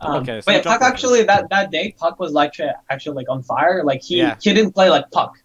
[0.00, 2.54] Um, okay, so but yeah, Puck actually that, that day Puck was like
[2.90, 3.82] actually like on fire.
[3.84, 4.36] Like he yeah.
[4.40, 5.38] he didn't play like Puck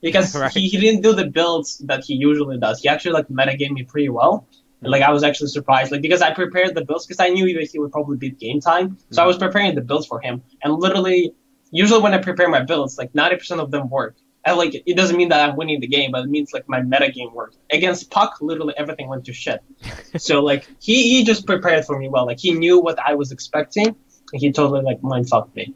[0.00, 0.50] because right.
[0.50, 2.80] he, he didn't do the builds that he usually does.
[2.80, 4.46] He actually like metagame me pretty well.
[4.82, 7.44] And, like I was actually surprised, like because I prepared the builds because I knew
[7.44, 10.42] he would probably beat game time, so mm I was preparing the builds for him.
[10.62, 11.34] And literally,
[11.70, 14.16] usually when I prepare my builds, like ninety percent of them work.
[14.44, 16.80] And like it doesn't mean that I'm winning the game, but it means like my
[16.80, 17.58] meta game worked.
[17.70, 19.62] Against Puck, literally everything went to shit.
[20.16, 22.26] so like he he just prepared for me well.
[22.26, 25.74] Like he knew what I was expecting, and he totally like mind fucked me.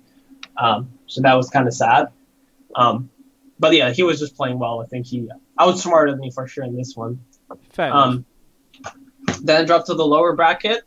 [0.57, 2.09] Um, so that was kind of sad.
[2.75, 3.11] Um,
[3.59, 4.81] but yeah, he was just playing well.
[4.81, 5.29] I think he
[5.61, 7.21] outsmarted me for sure in this one.
[7.71, 8.25] Fair um,
[9.43, 10.83] then I dropped to the lower bracket.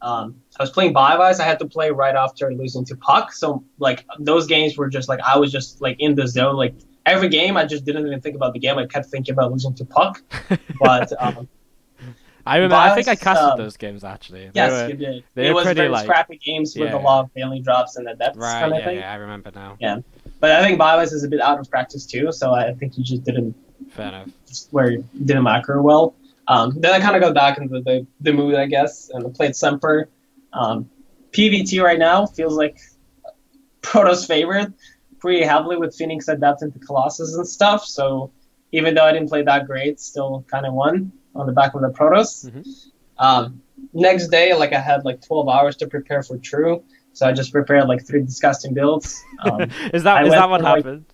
[0.00, 1.40] Um, I was playing Bye-byes.
[1.40, 3.32] I had to play right after losing to Puck.
[3.32, 6.56] So like those games were just like I was just like in the zone.
[6.56, 6.74] Like
[7.10, 8.78] every game, I just didn't even think about the game.
[8.78, 10.22] I kept thinking about losing to Puck.
[10.80, 11.48] But um,
[12.46, 12.76] I remember.
[12.76, 14.50] I think I casted um, those games actually.
[14.54, 15.24] Yes, were, you did.
[15.34, 16.96] They it was pretty very like, scrappy games with yeah.
[16.96, 18.98] a lot of failing drops and the depths right, kind of yeah, thing.
[18.98, 19.76] Yeah, I remember now.
[19.80, 19.98] Yeah,
[20.40, 22.32] but I think Bye-byes is a bit out of practice too.
[22.32, 23.54] So I think he just didn't.
[23.90, 24.28] Fair enough.
[24.70, 26.14] Where didn't macro well.
[26.48, 29.28] Um, then I kind of got back into the, the mood, I guess, and I
[29.28, 30.08] played Semper.
[30.54, 30.88] Um,
[31.32, 32.78] PVT right now feels like
[33.82, 34.72] Proto's favorite
[35.18, 37.84] pretty heavily with Phoenix adapting to Colossus and stuff.
[37.84, 38.30] So
[38.72, 41.80] even though I didn't play that great, still kind of won on the back of
[41.80, 42.46] the Protoss.
[42.46, 42.70] Mm-hmm.
[43.18, 47.32] Um, next day, like I had like 12 hours to prepare for True, so I
[47.32, 49.22] just prepared like three disgusting builds.
[49.40, 51.04] Um, is that is that what happened?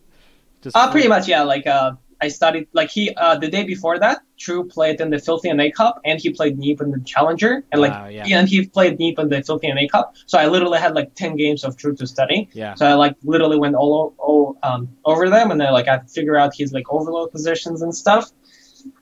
[0.63, 1.43] Just uh, pretty much, yeah.
[1.43, 1.93] Like uh,
[2.25, 5.61] I studied like he uh, the day before that, True played in the Filthy and
[5.61, 8.39] A Cup and he played Neeb in the Challenger and like wow, yeah.
[8.39, 10.07] and he played Neeb in the Filthy and A Cup.
[10.27, 12.49] So I literally had like ten games of True to study.
[12.53, 12.75] Yeah.
[12.75, 16.37] So I like literally went all, all um, over them and then like I figure
[16.37, 18.31] out his like overlord positions and stuff.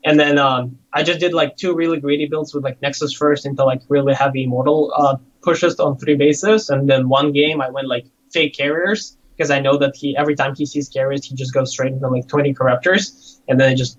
[0.05, 3.47] And then um, I just did like two really greedy builds with like Nexus first
[3.47, 7.69] into like really heavy Immortal uh, pushes on three bases, and then one game I
[7.69, 11.35] went like fake carriers because I know that he every time he sees carriers, he
[11.35, 13.99] just goes straight into like 20 corruptors, and then I just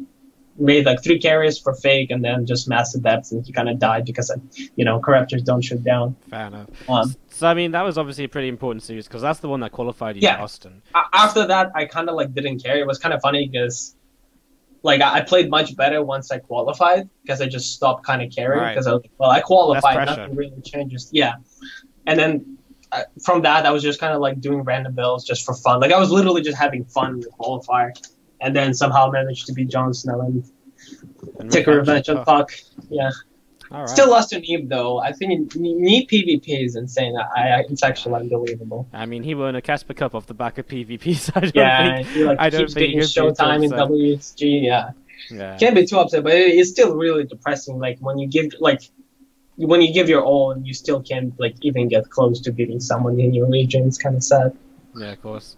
[0.60, 3.80] made like three carriers for fake, and then just massive depths, and he kind of
[3.80, 4.32] died because
[4.76, 6.16] you know corruptors don't shoot down.
[6.30, 6.90] Fair enough.
[6.90, 9.60] Um, so I mean, that was obviously a pretty important series because that's the one
[9.62, 10.38] that qualified you yeah.
[10.38, 10.82] to Austin.
[11.14, 12.78] After that, I kind of like didn't care.
[12.78, 13.96] It was kind of funny because
[14.84, 18.60] like I played much better once I qualified because I just stopped kind of caring
[18.70, 18.92] because right.
[18.92, 21.36] I was well I qualified nothing really changes yeah
[22.06, 22.58] and then
[23.24, 25.80] from that, I was just kind of like doing random builds just for fun.
[25.80, 27.92] Like I was literally just having fun with qualifier,
[28.42, 30.50] and then somehow managed to beat Jon Snow and,
[31.40, 32.52] and take a revenge on Puck.
[32.90, 33.12] Yeah.
[33.86, 35.00] Still lost to Neeb though.
[35.00, 37.16] I think Neeb PvP is insane.
[37.18, 38.88] I, I, it's actually unbelievable.
[38.94, 41.16] I mean, he won a KeSPA Cup off the back of PvP.
[41.24, 44.64] So I don't yeah, think, he like I don't think showtime in WSG.
[44.64, 44.92] Yeah.
[45.32, 45.58] yeah.
[45.58, 47.80] Can't be too upset, but it's still really depressing.
[47.80, 48.84] Like when you give like
[49.56, 52.80] when you give your all and you still can't like even get close to beating
[52.80, 54.56] someone in your region, it's kind of sad.
[54.96, 55.56] Yeah, of course.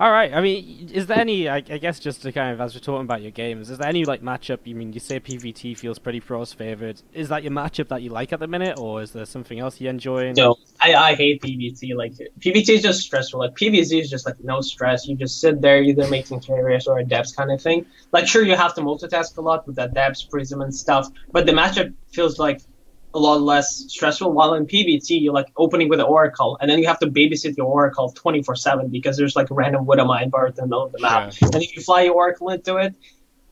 [0.00, 0.32] All right.
[0.32, 1.46] I mean, is there any?
[1.46, 3.86] I, I, guess just to kind of as we're talking about your games, is there
[3.86, 4.60] any like matchup?
[4.64, 7.02] You mean you say PVT feels pretty pros favored?
[7.12, 9.78] Is that your matchup that you like at the minute, or is there something else
[9.78, 10.32] you enjoy?
[10.32, 11.94] No, I, I hate PVT.
[11.94, 13.40] Like PVT is just stressful.
[13.40, 15.06] Like PVZ is just like no stress.
[15.06, 17.84] You just sit there either making carriers or adepts kind of thing.
[18.10, 21.52] Like sure you have to multitask a lot with adepts, prism and stuff, but the
[21.52, 22.62] matchup feels like
[23.12, 24.32] a lot less stressful.
[24.32, 27.56] While in PVT, you're like opening with an Oracle, and then you have to babysit
[27.56, 30.92] your Oracle 24 7 because there's like a random Widowmine bird in the middle of
[30.92, 31.32] the map.
[31.40, 31.48] Yeah.
[31.52, 32.94] And if you fly your Oracle into it,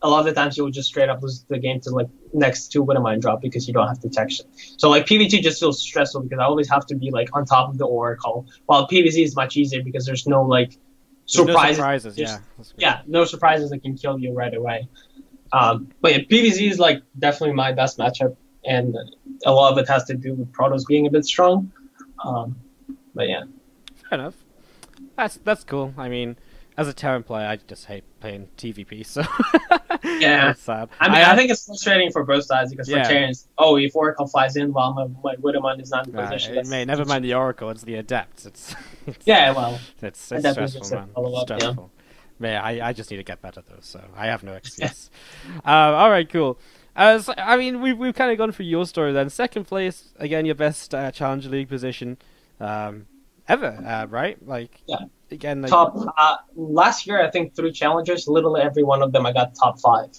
[0.02, 2.06] a lot of the times you will just straight up lose the game to like
[2.32, 4.46] next to Widowmine drop because you don't have detection.
[4.76, 7.70] So like PVT just feels stressful because I always have to be like on top
[7.70, 8.46] of the Oracle.
[8.66, 10.78] While PVZ is much easier because there's no like
[11.26, 11.78] surprises.
[11.78, 12.38] No surprises, yeah.
[12.76, 14.88] Yeah, no surprises that can kill you right away.
[15.52, 18.96] Um, but yeah, PVZ is like definitely my best matchup and
[19.44, 21.72] a lot of it has to do with Protoss being a bit strong.
[22.24, 22.56] Um,
[23.14, 23.44] but yeah,
[24.08, 24.34] fair enough.
[25.16, 25.94] That's that's cool.
[25.96, 26.36] I mean,
[26.78, 29.04] as a Terran player, I just hate playing TVP.
[29.04, 29.22] So
[30.04, 30.88] yeah, that's sad.
[31.00, 33.02] I mean, I, I, think it's frustrating for both sides because yeah.
[33.02, 36.56] for Terrans, oh, if Oracle flies in while my, my Widowmine is not in position,
[36.56, 37.70] it may never mind the Oracle.
[37.70, 38.46] It's the Adepts.
[38.46, 41.10] It's, it's yeah, well, it's, it's stressful, man.
[41.16, 41.90] Up, stressful.
[42.40, 45.10] Yeah, I, I just need to get better though, so I have no excuse.
[45.46, 46.58] um, all right, cool.
[47.20, 49.30] So, I mean, we've we've kind of gone through your story then.
[49.30, 52.18] Second place, again, your best uh, Challenger League position
[52.60, 53.06] um,
[53.46, 54.36] ever, uh, right?
[54.46, 54.98] Like, Yeah.
[55.30, 59.26] again, like, top uh, last year I think three challengers, literally every one of them
[59.26, 60.10] I got top five.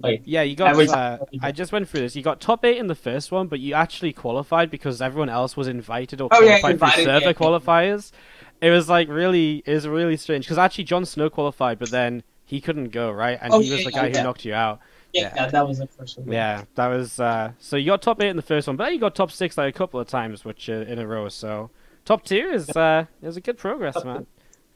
[0.00, 0.78] Like Yeah, you got.
[0.78, 2.14] Uh, I just went through this.
[2.14, 5.56] You got top eight in the first one, but you actually qualified because everyone else
[5.56, 7.32] was invited or Oh, yeah, qualified invited, through server yeah.
[7.32, 8.12] qualifiers.
[8.60, 12.22] It was like really, it was really strange because actually Jon Snow qualified, but then
[12.44, 14.18] he couldn't go right, and Oh, he was yeah, the guy yeah.
[14.18, 14.78] who knocked you out.
[15.12, 15.46] Yeah, Yeah.
[15.48, 16.30] that was the first one.
[16.32, 17.18] Yeah, that was.
[17.20, 19.30] Uh, so you got top eight in the first one, but then you got top
[19.30, 21.28] six like a couple of times, which uh, in a row.
[21.28, 21.70] So
[22.04, 24.26] top two is uh, is a good progress, man.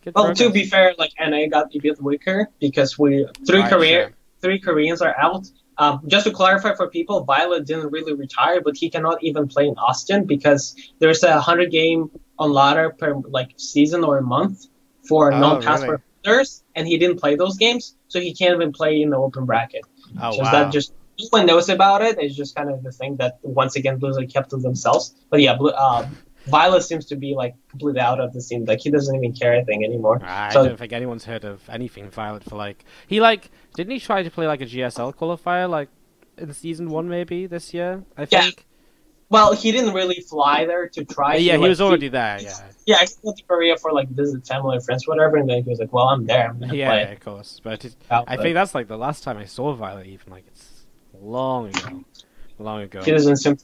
[0.02, 0.38] Good Well, progress.
[0.38, 4.10] to be fair, like NA got a bit weaker because we three Right, Korea sure.
[4.40, 5.46] three Koreans are out.
[5.78, 9.66] Um, just to clarify for people, Violet didn't really retire, but he cannot even play
[9.66, 14.66] in Austin because there's a hundred game on ladder per like season or a month
[15.08, 19.00] for Oh, non-passport players, and he didn't play those games, so he can't even play
[19.00, 19.82] in the open bracket.
[20.20, 20.51] Oh so wow.
[20.53, 22.18] that just no one knows about it.
[22.18, 25.14] It's just kind of the thing that once again Blizzard kept to themselves.
[25.31, 26.09] But yeah, uh,
[26.46, 28.64] Violet seems to be like completely out of the scene.
[28.64, 30.20] Like he doesn't even care anything anymore.
[30.25, 34.01] I So- don't think anyone's heard of anything Violet for like he like didn't he
[34.01, 35.88] try to play like a GSL qualifier like
[36.38, 38.51] in season one maybe this year I Yeah.
[39.32, 41.36] Well, he didn't really fly there to try.
[41.36, 44.44] yeah he like, was already there yeah yeah, he went to Korea for like visit
[44.46, 46.48] family or friends, whatever, and then he was like, "Well, I'm there.
[46.50, 48.98] I'm gonna yeah, play." of course but it, out, I but think that's like the
[48.98, 50.84] last time I saw Violet even like it's
[51.20, 52.04] long ago
[52.58, 53.56] long ago he doesn't seem.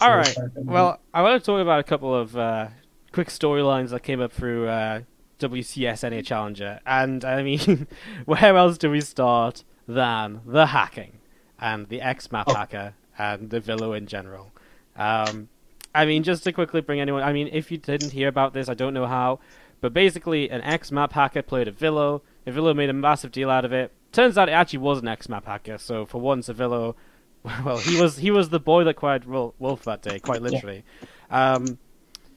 [0.00, 2.68] all right well I want to talk about a couple of uh,
[3.12, 5.02] quick storylines that came up through uh,
[5.38, 7.86] WCS NA Challenger and I mean
[8.24, 11.18] where else do we start than the hacking
[11.60, 12.54] and the X map Oh.
[12.54, 14.50] hacker and the Villo in general.
[14.96, 15.48] Um,
[15.94, 18.68] I mean, just to quickly bring anyone, I mean, if you didn't hear about this,
[18.68, 19.38] I don't know how,
[19.80, 22.22] but basically, an X map hacker played Avilo.
[22.46, 23.92] A Villo made a massive deal out of it.
[24.12, 25.78] Turns out it actually was an X map hacker.
[25.78, 26.94] So for once, Avilo,
[27.64, 30.84] well, he was he was the boy that cried wolf that day, quite literally.
[31.30, 31.78] Um,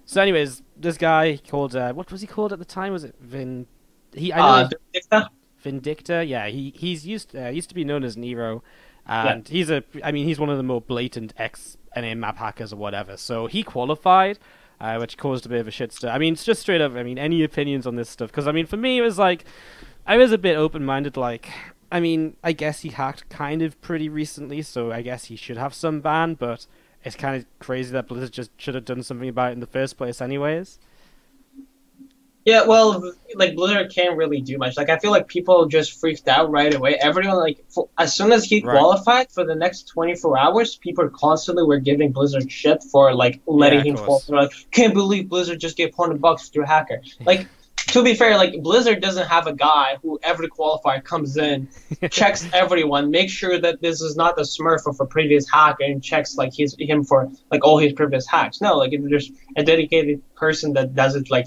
[0.05, 2.93] so, anyways, this guy called uh, what was he called at the time?
[2.93, 3.67] Was it Vin?
[4.13, 5.29] He I know Uh, he's- Dicta?
[5.63, 8.63] Vindicta, yeah, he he's used uh, used to be known as Nero,
[9.07, 12.73] and he's a I mean he's one of the more blatant ex NA map hackers
[12.73, 13.17] or whatever.
[13.17, 14.39] So he qualified,
[14.79, 16.13] uh, which caused a bit of a shitstorm.
[16.13, 16.95] I mean, it's just straight up.
[16.95, 18.29] I mean, any opinions on this stuff?
[18.31, 19.45] Because I mean, for me, it was like
[20.05, 21.17] I was a bit open minded.
[21.17, 21.49] Like,
[21.91, 25.57] I mean, I guess he hacked kind of pretty recently, so I guess he should
[25.57, 26.67] have some ban, but.
[27.03, 29.67] It's kind of crazy that Blizzard just should have done something about it in the
[29.67, 30.77] first place, anyways.
[32.47, 34.77] Yeah, well, like Blizzard can't really do much.
[34.77, 36.95] Like I feel like people just freaked out right away.
[36.95, 38.71] Everyone like for, as soon as he Right.
[38.71, 43.79] qualified for the next 24 hours, people constantly were giving Blizzard shit for like letting
[43.85, 44.23] Yeah, him fall.
[44.25, 47.01] They're like, can't believe Blizzard just gave 100 bucks to a hacker.
[47.25, 47.49] Like.
[47.91, 51.69] To be fair, like Blizzard doesn't have a guy who every qualifier comes in,
[52.11, 56.03] checks everyone, makes sure that this is not the Smurf of a previous hack, and
[56.03, 58.59] checks like his him for like all his previous hacks.
[58.59, 61.45] No, like there's a dedicated person that does it like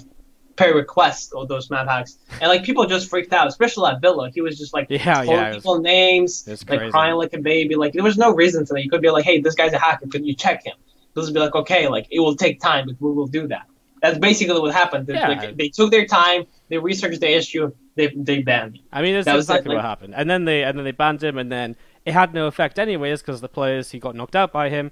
[0.55, 4.29] per request all those map hacks, and like people just freaked out, especially at Villa.
[4.33, 6.91] He was just like Yeah, calling yeah, it was- people names, like crazy.
[6.91, 7.75] crying like a baby.
[7.75, 8.83] Like there was no reason to that.
[8.83, 10.07] You could be like, hey, this guy's a hacker.
[10.07, 10.73] Could you check him?
[11.13, 13.63] Those would be like, okay, like it will take time, but we will do that.
[14.01, 15.05] That's basically what happened.
[15.07, 15.27] They, Yeah.
[15.27, 18.83] like, they took their time, they researched the issue, they they banned him.
[18.91, 20.13] I mean, that's That was exactly like- what happened.
[20.15, 23.21] And then they and then they banned him, and then it had no effect anyways
[23.21, 24.91] because the players who got knocked out by him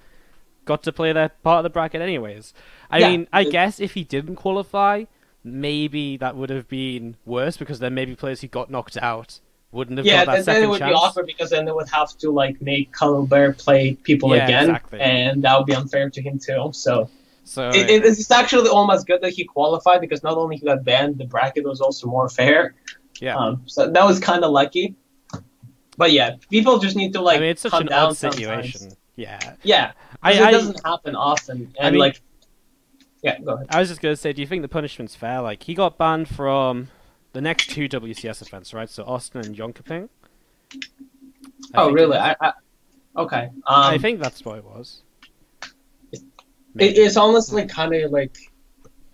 [0.65, 2.54] got to play their part of the bracket anyways.
[2.91, 3.10] I Yeah.
[3.10, 5.06] mean, I guess if he didn't qualify,
[5.43, 9.39] maybe that would have been worse because then maybe players who got knocked out
[9.71, 10.91] wouldn't have Yeah, got that then, then it would chance.
[10.91, 14.45] be awkward because then they would have to like make Cuddle Bear play people Yeah,
[14.45, 14.99] again, exactly.
[14.99, 16.71] and that would be unfair to him too.
[16.73, 17.10] So
[17.43, 20.84] So it, it, it's actually almost good that he qualified because not only he got
[20.84, 22.75] banned, the bracket was also more fair.
[23.21, 24.95] yeah, Um, so that was kind of lucky.
[25.97, 28.80] But yeah, people just need to like I mean, it's such an down odd situation.
[28.80, 28.97] sometimes.
[29.17, 29.91] Yeah, Yeah,
[30.23, 32.21] I, it doesn't happen often, and mean- like,
[33.22, 33.68] yeah, go ahead.
[33.70, 35.42] I was just gonna say, do you think the punishment's fair?
[35.42, 36.90] Like, he got banned from
[37.34, 38.90] the next two WCS events, right?
[38.90, 40.10] So Austin and Jonkoping.
[40.74, 40.78] I
[41.76, 42.18] Oh, really?
[42.18, 42.54] I, I
[43.18, 43.44] okay.
[43.46, 45.02] Um, I think that's what it was.
[46.12, 46.22] It,
[46.98, 48.38] it's honestly kind of like,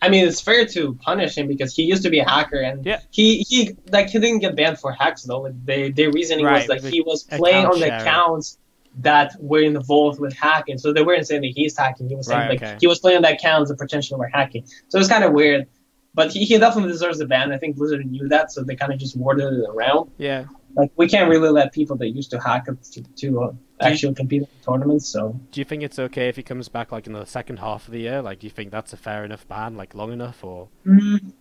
[0.02, 2.86] I mean, it's fair to punish him because he used to be a hacker and
[2.86, 3.00] Yeah.
[3.12, 5.42] he he like he didn't get banned for hacks though.
[5.42, 8.02] Like they their reasoning Right, was that he was playing on the sharing.
[8.02, 8.58] accounts
[9.00, 10.78] that were involved with hacking.
[10.78, 12.08] So they weren't saying that he's hacking.
[12.10, 12.78] He was saying Right, like okay.
[12.80, 14.66] he was playing on the accounts that potentially were hacking.
[14.88, 15.68] So it's kind of weird.
[16.14, 17.52] But he, he definitely deserves a ban.
[17.52, 20.12] I think Blizzard knew that, so they kind of just worded it around.
[20.18, 20.46] yeah.
[20.78, 24.14] Like we can't really let people that used to hack to, to uh, you- actually
[24.14, 25.08] compete in tournaments.
[25.08, 27.88] So Do you think it's okay if he comes back like in the second half
[27.88, 28.22] of the year?
[28.22, 31.32] Like, do you think that's a fair enough ban, like long enough, or Mm.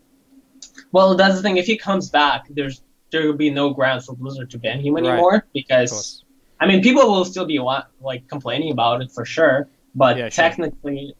[0.92, 1.56] Well, that's the thing.
[1.56, 4.96] If he comes back, there's there will be no grounds for Blizzard to ban him
[4.96, 6.23] anymore Of because.
[6.60, 10.28] I mean people will still be wa- like complaining about it for sure, but Yeah,
[10.28, 10.44] sure.
[10.44, 11.14] technically.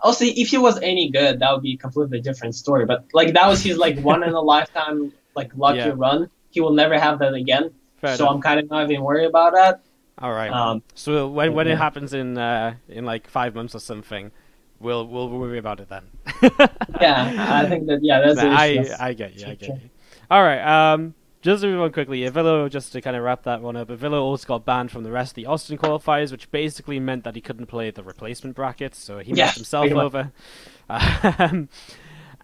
[0.00, 2.84] Also, if he was any good, that would be a completely different story.
[2.84, 5.94] But like that was his like one in a lifetime like lucky Yeah.
[5.96, 6.28] run.
[6.50, 7.70] He will never have that again.
[7.96, 8.36] Fair so enough.
[8.36, 9.80] I'm kind of not even worried about that.
[10.18, 10.50] All right.
[10.50, 14.32] Um, so when when it happens in uh, in like five months or something,
[14.80, 16.04] we'll we'll worry about it then.
[17.00, 19.08] yeah, I think that yeah, that's the I.
[19.08, 19.46] I get you.
[19.46, 19.90] I get you.
[20.30, 20.60] All right.
[20.60, 21.14] Um,
[21.46, 24.20] just to move on quickly, Avilo, just to kind of wrap that one up, Avilo
[24.22, 27.40] also got banned from the rest of the Austin qualifiers, which basically meant that he
[27.40, 30.32] couldn't play the replacement bracket, so he Yeah, messed himself over.
[30.88, 31.68] Um,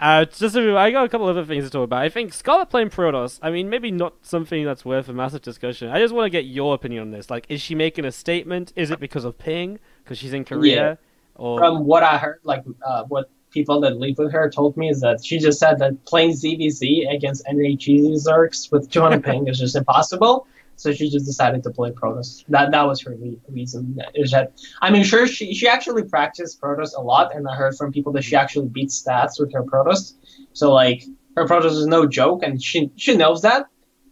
[0.00, 2.02] uh, just to, I got a couple other things to talk about.
[2.02, 3.38] I think Scarlett playing Protoss.
[3.42, 5.90] I mean, maybe not something that's worth a massive discussion.
[5.90, 7.30] I just want to get your opinion on this.
[7.30, 8.72] Like, is she making a statement?
[8.74, 9.78] Is it because of ping?
[10.02, 10.98] Because she's in Korea?
[11.36, 14.88] Or From what I heard, like uh, what people that live with her told me
[14.88, 19.48] is that she just said that playing ZVZ against any cheesy Zergs with 200 ping
[19.48, 20.46] is just impossible.
[20.76, 22.44] So she just decided to play Protoss.
[22.48, 24.00] That that was her re- reason.
[24.14, 27.76] Is that I mean, sure, she she actually practiced Protoss a lot, and I heard
[27.76, 30.14] from people that she actually beats stats with her Protoss.
[30.54, 31.04] So like
[31.36, 33.66] her Protoss is no joke, and she she knows that.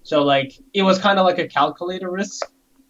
[0.05, 2.47] So like it was kind of like a calculated risk,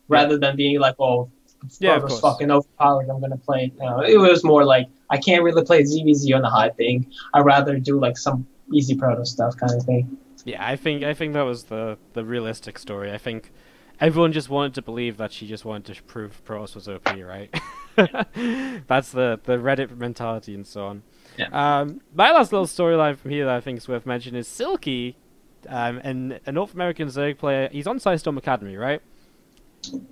[0.08, 1.30] rather than being like, oh,
[1.78, 3.08] Yeah, Protoss fucking overpowered.
[3.08, 3.72] I'm gonna play.
[3.78, 7.06] You know, it was more like I can't really play ZVZ on the high thing.
[7.34, 10.16] I'd rather do like some easy Protoss stuff kind of thing.
[10.44, 13.12] Yeah, I think I think that was the the realistic story.
[13.12, 13.52] I think
[14.00, 17.54] everyone just wanted to believe that she just wanted to prove Protoss was OP, right?
[17.96, 21.02] That's the the Reddit mentality and so on.
[21.36, 21.48] Yeah.
[21.52, 25.16] Um, my last little storyline from here that I think is worth mentioning is Silky,
[25.68, 27.68] um, and a North American Zerg player.
[27.70, 29.00] He's on Storm Academy, right?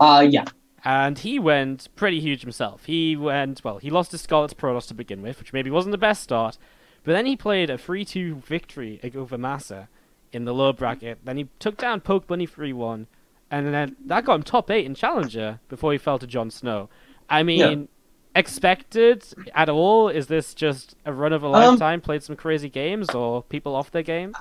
[0.00, 0.44] Uh, yeah.
[0.88, 2.87] And he went pretty huge himself.
[2.87, 3.77] He went well.
[3.77, 6.57] He lost to Scarlett's Protoss to begin with, which maybe wasn't the best start.
[7.05, 9.88] But then he played a 3-2 victory over Masa
[10.33, 11.18] in the low bracket.
[11.24, 13.05] Then he took down Poke Bunny 3-1,
[13.51, 16.88] and then that got him top eight in Challenger before he fell to Jon Snow.
[17.29, 17.88] I mean,
[18.35, 19.24] expected
[19.55, 20.09] at all?
[20.09, 22.01] Is this just a run of a Um, lifetime?
[22.01, 24.35] Played some crazy games, or people off their game?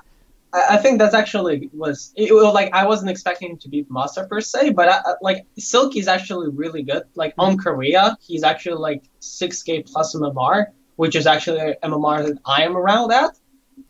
[0.52, 3.88] I, I think that's actually was it, was like I wasn't expecting him to beat
[3.90, 7.04] Masa per se, but I, I, like Silky's actually really good.
[7.14, 12.38] Like on Korea, he's actually like six K plus MMR, which is actually MMR that
[12.44, 13.38] I am around at.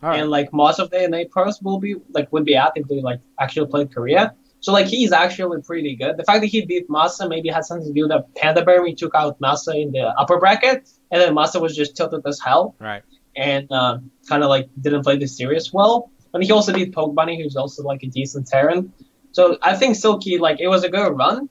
[0.03, 0.21] Right.
[0.21, 3.01] and like most of the NA pros will be like would be at if they
[3.01, 4.35] like actually played Korea.
[4.61, 6.17] So like he's actually pretty good.
[6.17, 9.15] The fact that he beat Masa maybe had something to do with that PandaBearMe took
[9.15, 13.03] out Masa in the upper bracket, and then Masa was just tilted as hell right.
[13.37, 16.11] and uh, kind of like didn't play the series well.
[16.33, 18.93] But he also beat Poke Bunny, who's also like a decent Terran.
[19.33, 21.49] So I think Silky like it was a good run,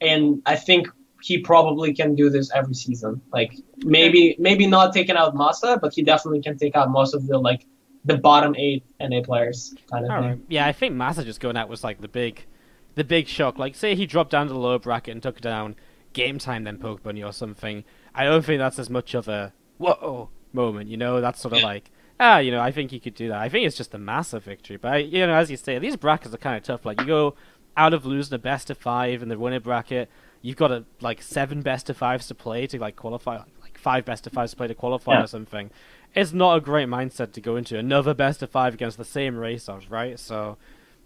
[0.00, 0.88] and I think
[1.22, 3.20] he probably can do this every season.
[3.32, 7.26] Like maybe maybe not taking out Masa, but he definitely can take out most of
[7.26, 7.66] the like
[8.04, 10.28] the bottom eight NA players kind of All thing.
[10.30, 10.38] right.
[10.48, 12.46] Yeah, I think Masa just going out was like the big,
[12.94, 13.58] the big shock.
[13.58, 15.74] Like, say he dropped down to the lower bracket and took down
[16.12, 17.82] Game Time, then Poke Bunny or something.
[18.14, 20.88] I don't think that's as much of a whoa moment.
[20.88, 21.66] You know, that's sort of Yeah.
[21.66, 23.38] like ah, you know, I think he could do that.
[23.40, 24.76] I think it's just a massive victory.
[24.76, 26.84] But I, you know, as you say, these brackets are kind of tough.
[26.84, 27.34] Like you go
[27.76, 30.08] out of losing a best of five in the winner bracket,
[30.42, 34.04] you've got a, like seven best of fives to play to like qualify, like five
[34.04, 35.24] best of fives to play to qualify Yeah.
[35.24, 35.70] or something.
[36.14, 39.36] It's not a great mindset to go into another best of five against the same
[39.36, 40.18] race offs, right?
[40.18, 40.56] So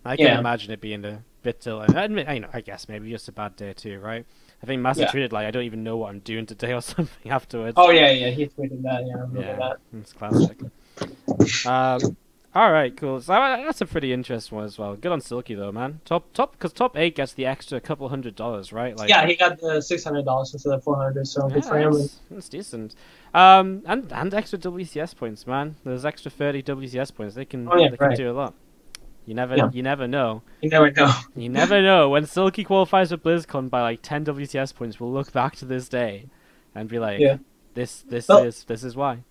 [0.04, 0.38] I can Yeah.
[0.38, 3.28] imagine it being a bit till and I admit, you know, I guess maybe just
[3.28, 4.24] a bad day too, right?
[4.62, 5.10] I think Masa Yeah.
[5.10, 7.74] treated like I don't even know what I'm doing today or something afterwards.
[7.76, 9.04] Oh yeah, yeah, he tweeted that.
[9.06, 9.76] Yeah, I remember yeah, that.
[9.98, 10.58] it's classic.
[11.66, 12.16] Um,
[12.52, 13.20] all right, cool.
[13.20, 14.96] So that's a pretty interesting one as well.
[14.96, 16.00] Good on Silky though, man.
[16.04, 18.96] Top top because top eight gets the extra couple hundred dollars, right?
[18.96, 21.78] Like yeah, he got the six hundred dollars instead of four hundred, so good for
[21.78, 21.92] him.
[21.92, 22.94] that's, that's decent.
[23.34, 25.76] Um, and and extra WCS points, man.
[25.84, 27.34] There's extra thirty WCS points.
[27.36, 28.16] They can Oh, yeah, they can right.
[28.16, 28.54] do a lot.
[29.26, 29.70] You never Yeah.
[29.72, 30.42] you never know.
[30.60, 31.12] You never know.
[31.36, 34.98] You never know when Silky qualifies for BlizzCon by like ten WCS points.
[34.98, 36.26] We'll look back to this day
[36.74, 37.36] and be like, Yeah.
[37.74, 39.22] this this Well- is this is why.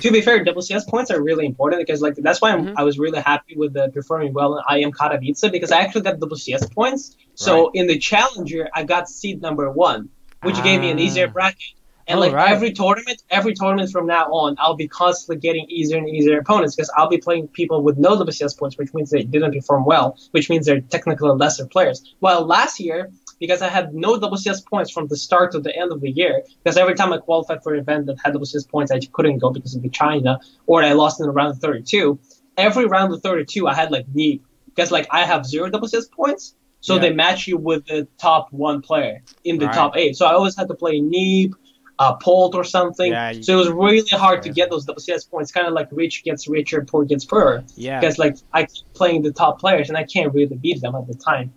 [0.00, 2.74] To be fair, WCS points are really important because like that's why I'm, Mhm.
[2.76, 6.18] I was really happy with the performing well in IEM Katowice because I actually got
[6.18, 7.16] WCS points.
[7.34, 7.70] So Right.
[7.74, 10.08] in the challenger, I got seed number one,
[10.42, 11.32] which gave me an easier Ah.
[11.32, 11.74] bracket.
[12.08, 12.50] And Oh, like right.
[12.50, 16.74] every tournament, every tournament from now on, I'll be constantly getting easier and easier opponents
[16.74, 20.16] because I'll be playing people with no WCS points, which means they didn't perform well,
[20.30, 22.02] which means they're technically lesser players.
[22.20, 23.10] While last year,
[23.40, 26.42] because I had no WCS points from the start to the end of the year,
[26.62, 29.50] because every time I qualified for an event that had WCS points, I couldn't go
[29.50, 32.18] because of the China, or I lost in the round of 32.
[32.56, 36.54] Every round of 32, I had like Neeb, because like I have zero WCS points,
[36.80, 37.00] so Yeah.
[37.00, 39.74] they match you with the top one player in the Right.
[39.74, 40.16] top eight.
[40.16, 41.52] So I always had to play Neeb,
[42.00, 43.10] uh, Polt or something.
[43.10, 45.50] Yeah, so it was really hard to get those WCS points.
[45.50, 47.64] Kind of like rich gets richer, poor gets poorer.
[47.74, 47.98] Yeah.
[47.98, 51.08] Because like I keep playing the top players and I can't really beat them at
[51.08, 51.52] the time.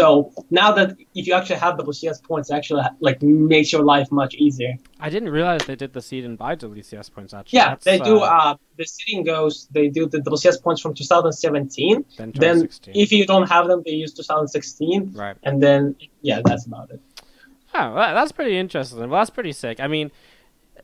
[0.00, 4.10] So now that if you actually have WCS points, it actually like makes your life
[4.10, 4.72] much easier.
[4.98, 7.58] I didn't realize they did the seed and buy WCS points actually.
[7.58, 8.18] Yeah, That's, they do.
[8.18, 9.68] uh, Uh, the seeding goes.
[9.70, 12.04] They do the WCS points from 2017.
[12.16, 15.36] then Then if you don't have them, they use 2016, right.
[15.44, 17.00] and then yeah, that's about it.
[17.72, 18.98] Oh, that's pretty interesting.
[18.98, 19.78] Well, that's pretty sick.
[19.78, 20.10] I mean,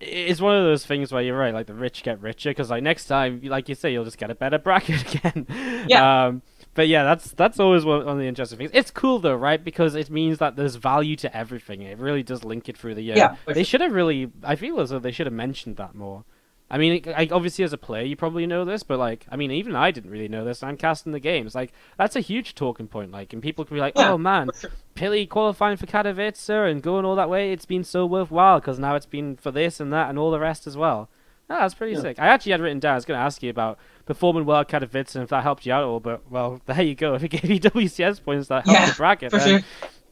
[0.00, 2.84] it's one of those things where you're right, like the rich get richer, because like
[2.84, 5.46] next time, like you say, you'll just get a better bracket again.
[5.88, 6.26] Yeah.
[6.26, 6.42] Um,
[6.74, 8.70] but yeah, that's that's always one, of the interesting things.
[8.72, 9.62] It's cool though, right?
[9.62, 11.82] Because it means that there's value to everything.
[11.82, 13.16] It really does link it through the year.
[13.16, 14.30] Yeah, They should have really.
[14.42, 16.24] I feel as though they should have mentioned that more.
[16.72, 19.50] I mean, like obviously as a player, you probably know this, but like, I mean,
[19.50, 20.62] even I didn't really know this.
[20.62, 21.52] I'm casting the games.
[21.52, 23.10] Like, that's a huge talking point.
[23.10, 24.70] Like, and people can be like, Yeah, "Oh man, sure.
[24.94, 28.94] Pili qualifying for Katowice and going all that way, it's been so worthwhile because now
[28.94, 31.08] it's been for this and that and all the rest as well.
[31.50, 32.00] Ah, that's pretty Yeah.
[32.00, 32.18] sick.
[32.20, 34.68] I actually had written down, I was going to ask you about performing well at
[34.68, 37.14] Katowice and if that helped you out at all, but well, there you go.
[37.14, 39.60] If it gave you WCS points that helped Yeah, the bracket, then, sure.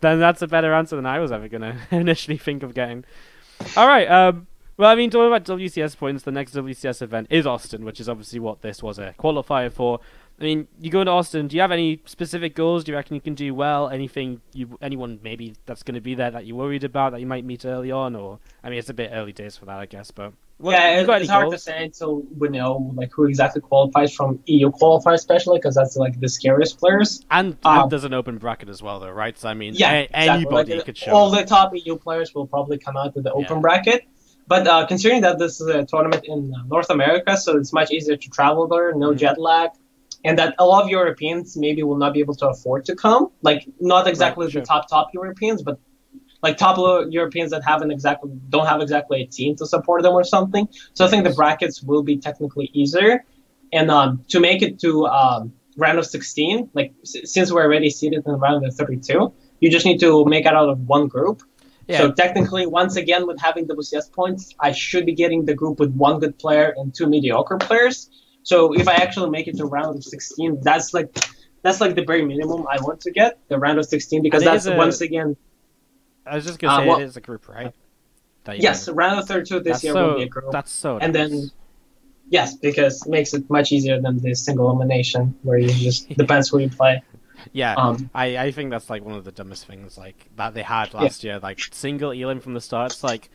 [0.01, 3.05] then that's a better answer than I was ever going to initially think of getting.
[3.77, 4.09] All right.
[4.11, 8.01] Um, well, I mean, talking about WCS points, the next WCS event is Austin, which
[8.01, 10.01] is obviously what this was a qualifier for.
[10.41, 11.49] I mean, you go to Austin.
[11.49, 12.85] Do you have any specific goals?
[12.85, 13.89] Do you reckon you can do well?
[13.89, 17.27] Anything you, anyone maybe that's going to be there that you're worried about that you
[17.27, 19.87] might meet early on, or I mean, it's a bit early days for that, I
[19.87, 20.13] guess.
[20.13, 24.41] But yeah, it, it's hard to say until we know like who exactly qualifies from
[24.47, 27.25] EU qualifier, especially because that's like the scariest players.
[27.31, 29.39] And, Um, and there's an open bracket as well, though, right?
[29.39, 30.29] So I mean, Yeah, a- exactly.
[30.29, 31.13] anybody Like, could show.
[31.13, 33.61] All the top EU players will probably come out to the open Yeah.
[33.61, 34.03] bracket.
[34.49, 38.17] But uh, considering that this is a tournament in North America, so it's much easier
[38.17, 39.19] to travel there, no Mhm.
[39.19, 39.71] jet lag,
[40.25, 43.29] and that a lot of Europeans maybe will not be able to afford to come.
[43.43, 44.63] Like not exactly sure.
[44.63, 45.79] the top top Europeans, but
[46.43, 50.13] like top lo- Europeans that haven't exactly don't have exactly a team to support them
[50.15, 50.69] or something.
[50.95, 53.25] So I think the brackets will be technically easier,
[53.73, 57.91] and um, to make it to um, round of 16, like s- since we're already
[57.91, 61.43] seated in round of 32, you just need to make it out of one group.
[61.89, 65.79] yeah, So technically, once again, with having WCS points, I should be getting the group
[65.81, 68.11] with one good player and two mediocre players.
[68.45, 71.09] So if I actually make it to round of 16, that's like
[71.63, 74.67] that's like the very minimum I want to get the round of 16 because that's
[74.67, 75.37] a- once again
[76.31, 77.75] I was just gonna uh, say well- it is a group, right?
[78.55, 80.97] Yes, can- round of 32 this that's year so, will be a group, That's so.
[80.99, 81.31] and nice.
[81.31, 81.51] then
[82.31, 86.49] yes, because it makes it much easier than the single elimination where you just depends
[86.51, 87.03] who you play.
[87.53, 90.63] yeah, Um, I, I think that's like one of the dumbest things like that they
[90.63, 91.39] had last year.
[91.39, 92.93] Like single elim from the start.
[92.93, 93.29] It's like,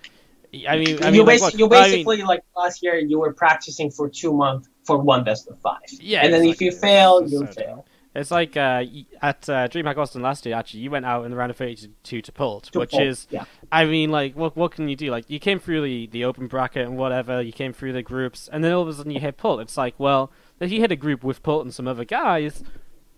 [0.68, 3.20] I mean, I mean, you, like, basi- you I mean, basically like last year you
[3.20, 5.80] were practicing for two months for one best of five.
[5.92, 6.68] Yeah, and then exactly.
[6.68, 7.86] if you fail, you so fail.
[8.16, 8.84] It's like uh,
[9.24, 10.56] at uh, DreamHack Austin last year.
[10.56, 13.08] Actually, you went out in the round of thirty-two to Polt, To which fail.
[13.08, 13.46] is, yeah.
[13.72, 15.10] I mean, like, what what can you do?
[15.10, 17.42] Like, you came through the, the open bracket and whatever.
[17.42, 19.62] You came through the groups, and then all of a sudden you hit Polt.
[19.62, 22.64] It's like, well, if you hit a group with Polt and some other guys,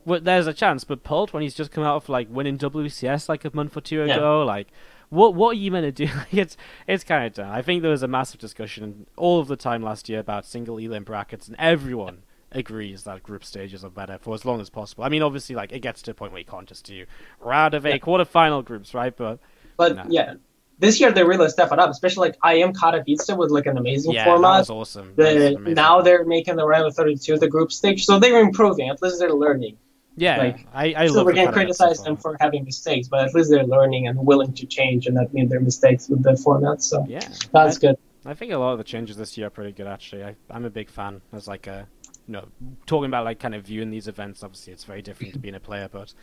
[0.06, 0.86] well, there's a chance.
[0.86, 3.82] But Polt, when he's just come out of like winning WCS like a month or
[3.82, 4.16] two Yeah.
[4.16, 4.68] ago, like.
[5.10, 6.12] What what are you meant to do?
[6.32, 7.52] it's it's kind of dumb.
[7.52, 10.80] I think there was a massive discussion all of the time last year about single
[10.80, 15.04] elim brackets, and everyone agrees that group stages are better for as long as possible.
[15.04, 17.06] I mean, obviously, like it gets to a point where you can't just do
[17.40, 17.98] round of eight Yeah.
[18.00, 19.16] quarterfinal groups, right?
[19.16, 19.40] But
[19.78, 20.04] But No.
[20.08, 20.36] yeah,
[20.80, 24.14] this year they really stepped it up, especially like IEM Katowice with like an amazing
[24.14, 24.60] yeah, that format.
[24.60, 25.14] was awesome.
[25.16, 25.74] That was The, amazing.
[25.76, 28.90] now they're making the round of 32 the group stage, so they're improving.
[28.90, 29.78] At least they're learning.
[30.18, 33.10] yeah, like, I I so love we the can Katowice criticize them for having mistakes,
[33.10, 36.38] but at least they're learning and willing to change and admit their mistakes with the
[36.38, 36.82] format.
[36.82, 37.20] So Yeah,
[37.52, 37.98] that's I, good.
[38.26, 39.88] I think a lot of the changes this year are pretty good.
[39.88, 41.22] Actually, I, I'm a big fan.
[41.34, 41.95] As like a, you
[42.34, 42.48] know,
[42.86, 44.44] talking about like kind of viewing these events.
[44.44, 46.14] Obviously, it's very different to being a player, but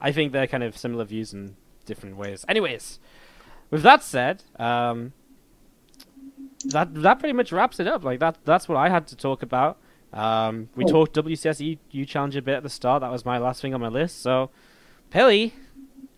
[0.00, 1.56] I think they're kind of similar views in
[1.86, 2.44] different ways.
[2.48, 2.98] Anyways,
[3.70, 5.12] with that said, um,
[6.66, 8.04] that that pretty much wraps it up.
[8.04, 9.78] Like that that's what I had to talk about.
[10.12, 11.06] Um, we Cool.
[11.06, 13.00] talked WCS EU challenge a bit at the start.
[13.00, 14.20] That was my last thing on my list.
[14.20, 14.50] So,
[15.10, 15.54] Pilly,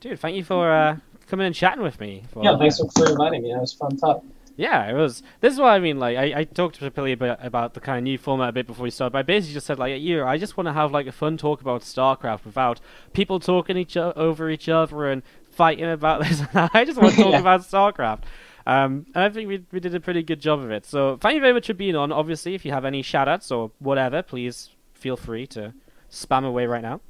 [0.00, 0.96] dude, thank you for uh,
[1.28, 2.24] coming and chatting with me.
[2.32, 3.52] For, Yeah, thanks for inviting me.
[3.52, 4.24] That was fun talk.
[4.56, 5.22] Yeah, it was.
[5.40, 5.98] This is what I mean.
[5.98, 8.66] Like, I, I talked to Pilly about, about the kind of new format a bit
[8.68, 9.12] before we started.
[9.12, 11.36] But I basically just said, like, yeah, I just want to have like a fun
[11.36, 12.80] talk about StarCraft without
[13.12, 16.42] people talking each o- over each other and fighting about this.
[16.54, 17.40] I just want to talk Yeah.
[17.40, 18.20] about StarCraft.
[18.66, 20.86] Um, and I think we we did a pretty good job of it.
[20.86, 22.10] So thank you very much for being on.
[22.12, 25.74] Obviously, if you have any shoutouts or whatever, please feel free to
[26.10, 27.00] spam away right now.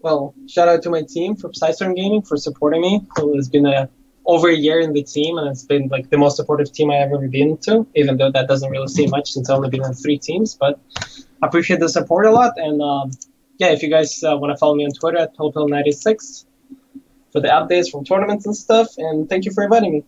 [0.00, 3.02] Well, shout out to my team from Psistorm Gaming for supporting me.
[3.18, 3.90] It has been a
[4.26, 7.10] over a year in the team, and it's been like the most supportive team I've
[7.12, 7.86] ever been to.
[7.94, 10.78] Even though that doesn't really say much since I've only been in three teams, but
[11.42, 12.54] I appreciate the support a lot.
[12.56, 13.10] And um,
[13.58, 16.44] yeah, if you guys uh, want to follow me on Twitter at Topil96
[17.32, 18.88] for the updates from tournaments and stuff.
[18.98, 20.04] And thank you for inviting me.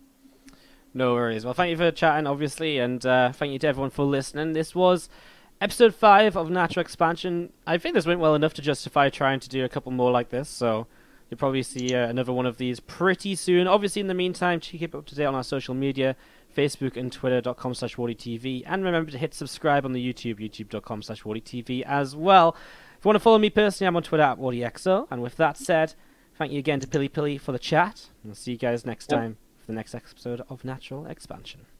[0.93, 1.43] No worries.
[1.43, 4.53] Well, thank you for chatting, obviously, and uh, thank you to everyone for listening.
[4.53, 5.09] This was
[5.59, 7.51] episode five of Natural Expansion.
[7.65, 10.29] I think this went well enough to justify trying to do a couple more like
[10.29, 10.49] this.
[10.49, 10.87] So
[11.29, 13.67] you'll probably see uh, another one of these pretty soon.
[13.67, 16.15] Obviously, in the meantime, keep up to date on our social media.
[16.55, 18.63] Facebook and Twitter.com slash TV.
[18.65, 22.55] And remember to hit subscribe on the YouTube, YouTube.com slash TV as well.
[22.97, 25.07] If you want to follow me personally, I'm on Twitter at WardyXO.
[25.11, 25.95] And with that said,
[26.35, 28.07] thank you again to Pilly Pilly for the chat.
[28.23, 31.72] And I'll see you guys next time for the next episode of Natural Expansion.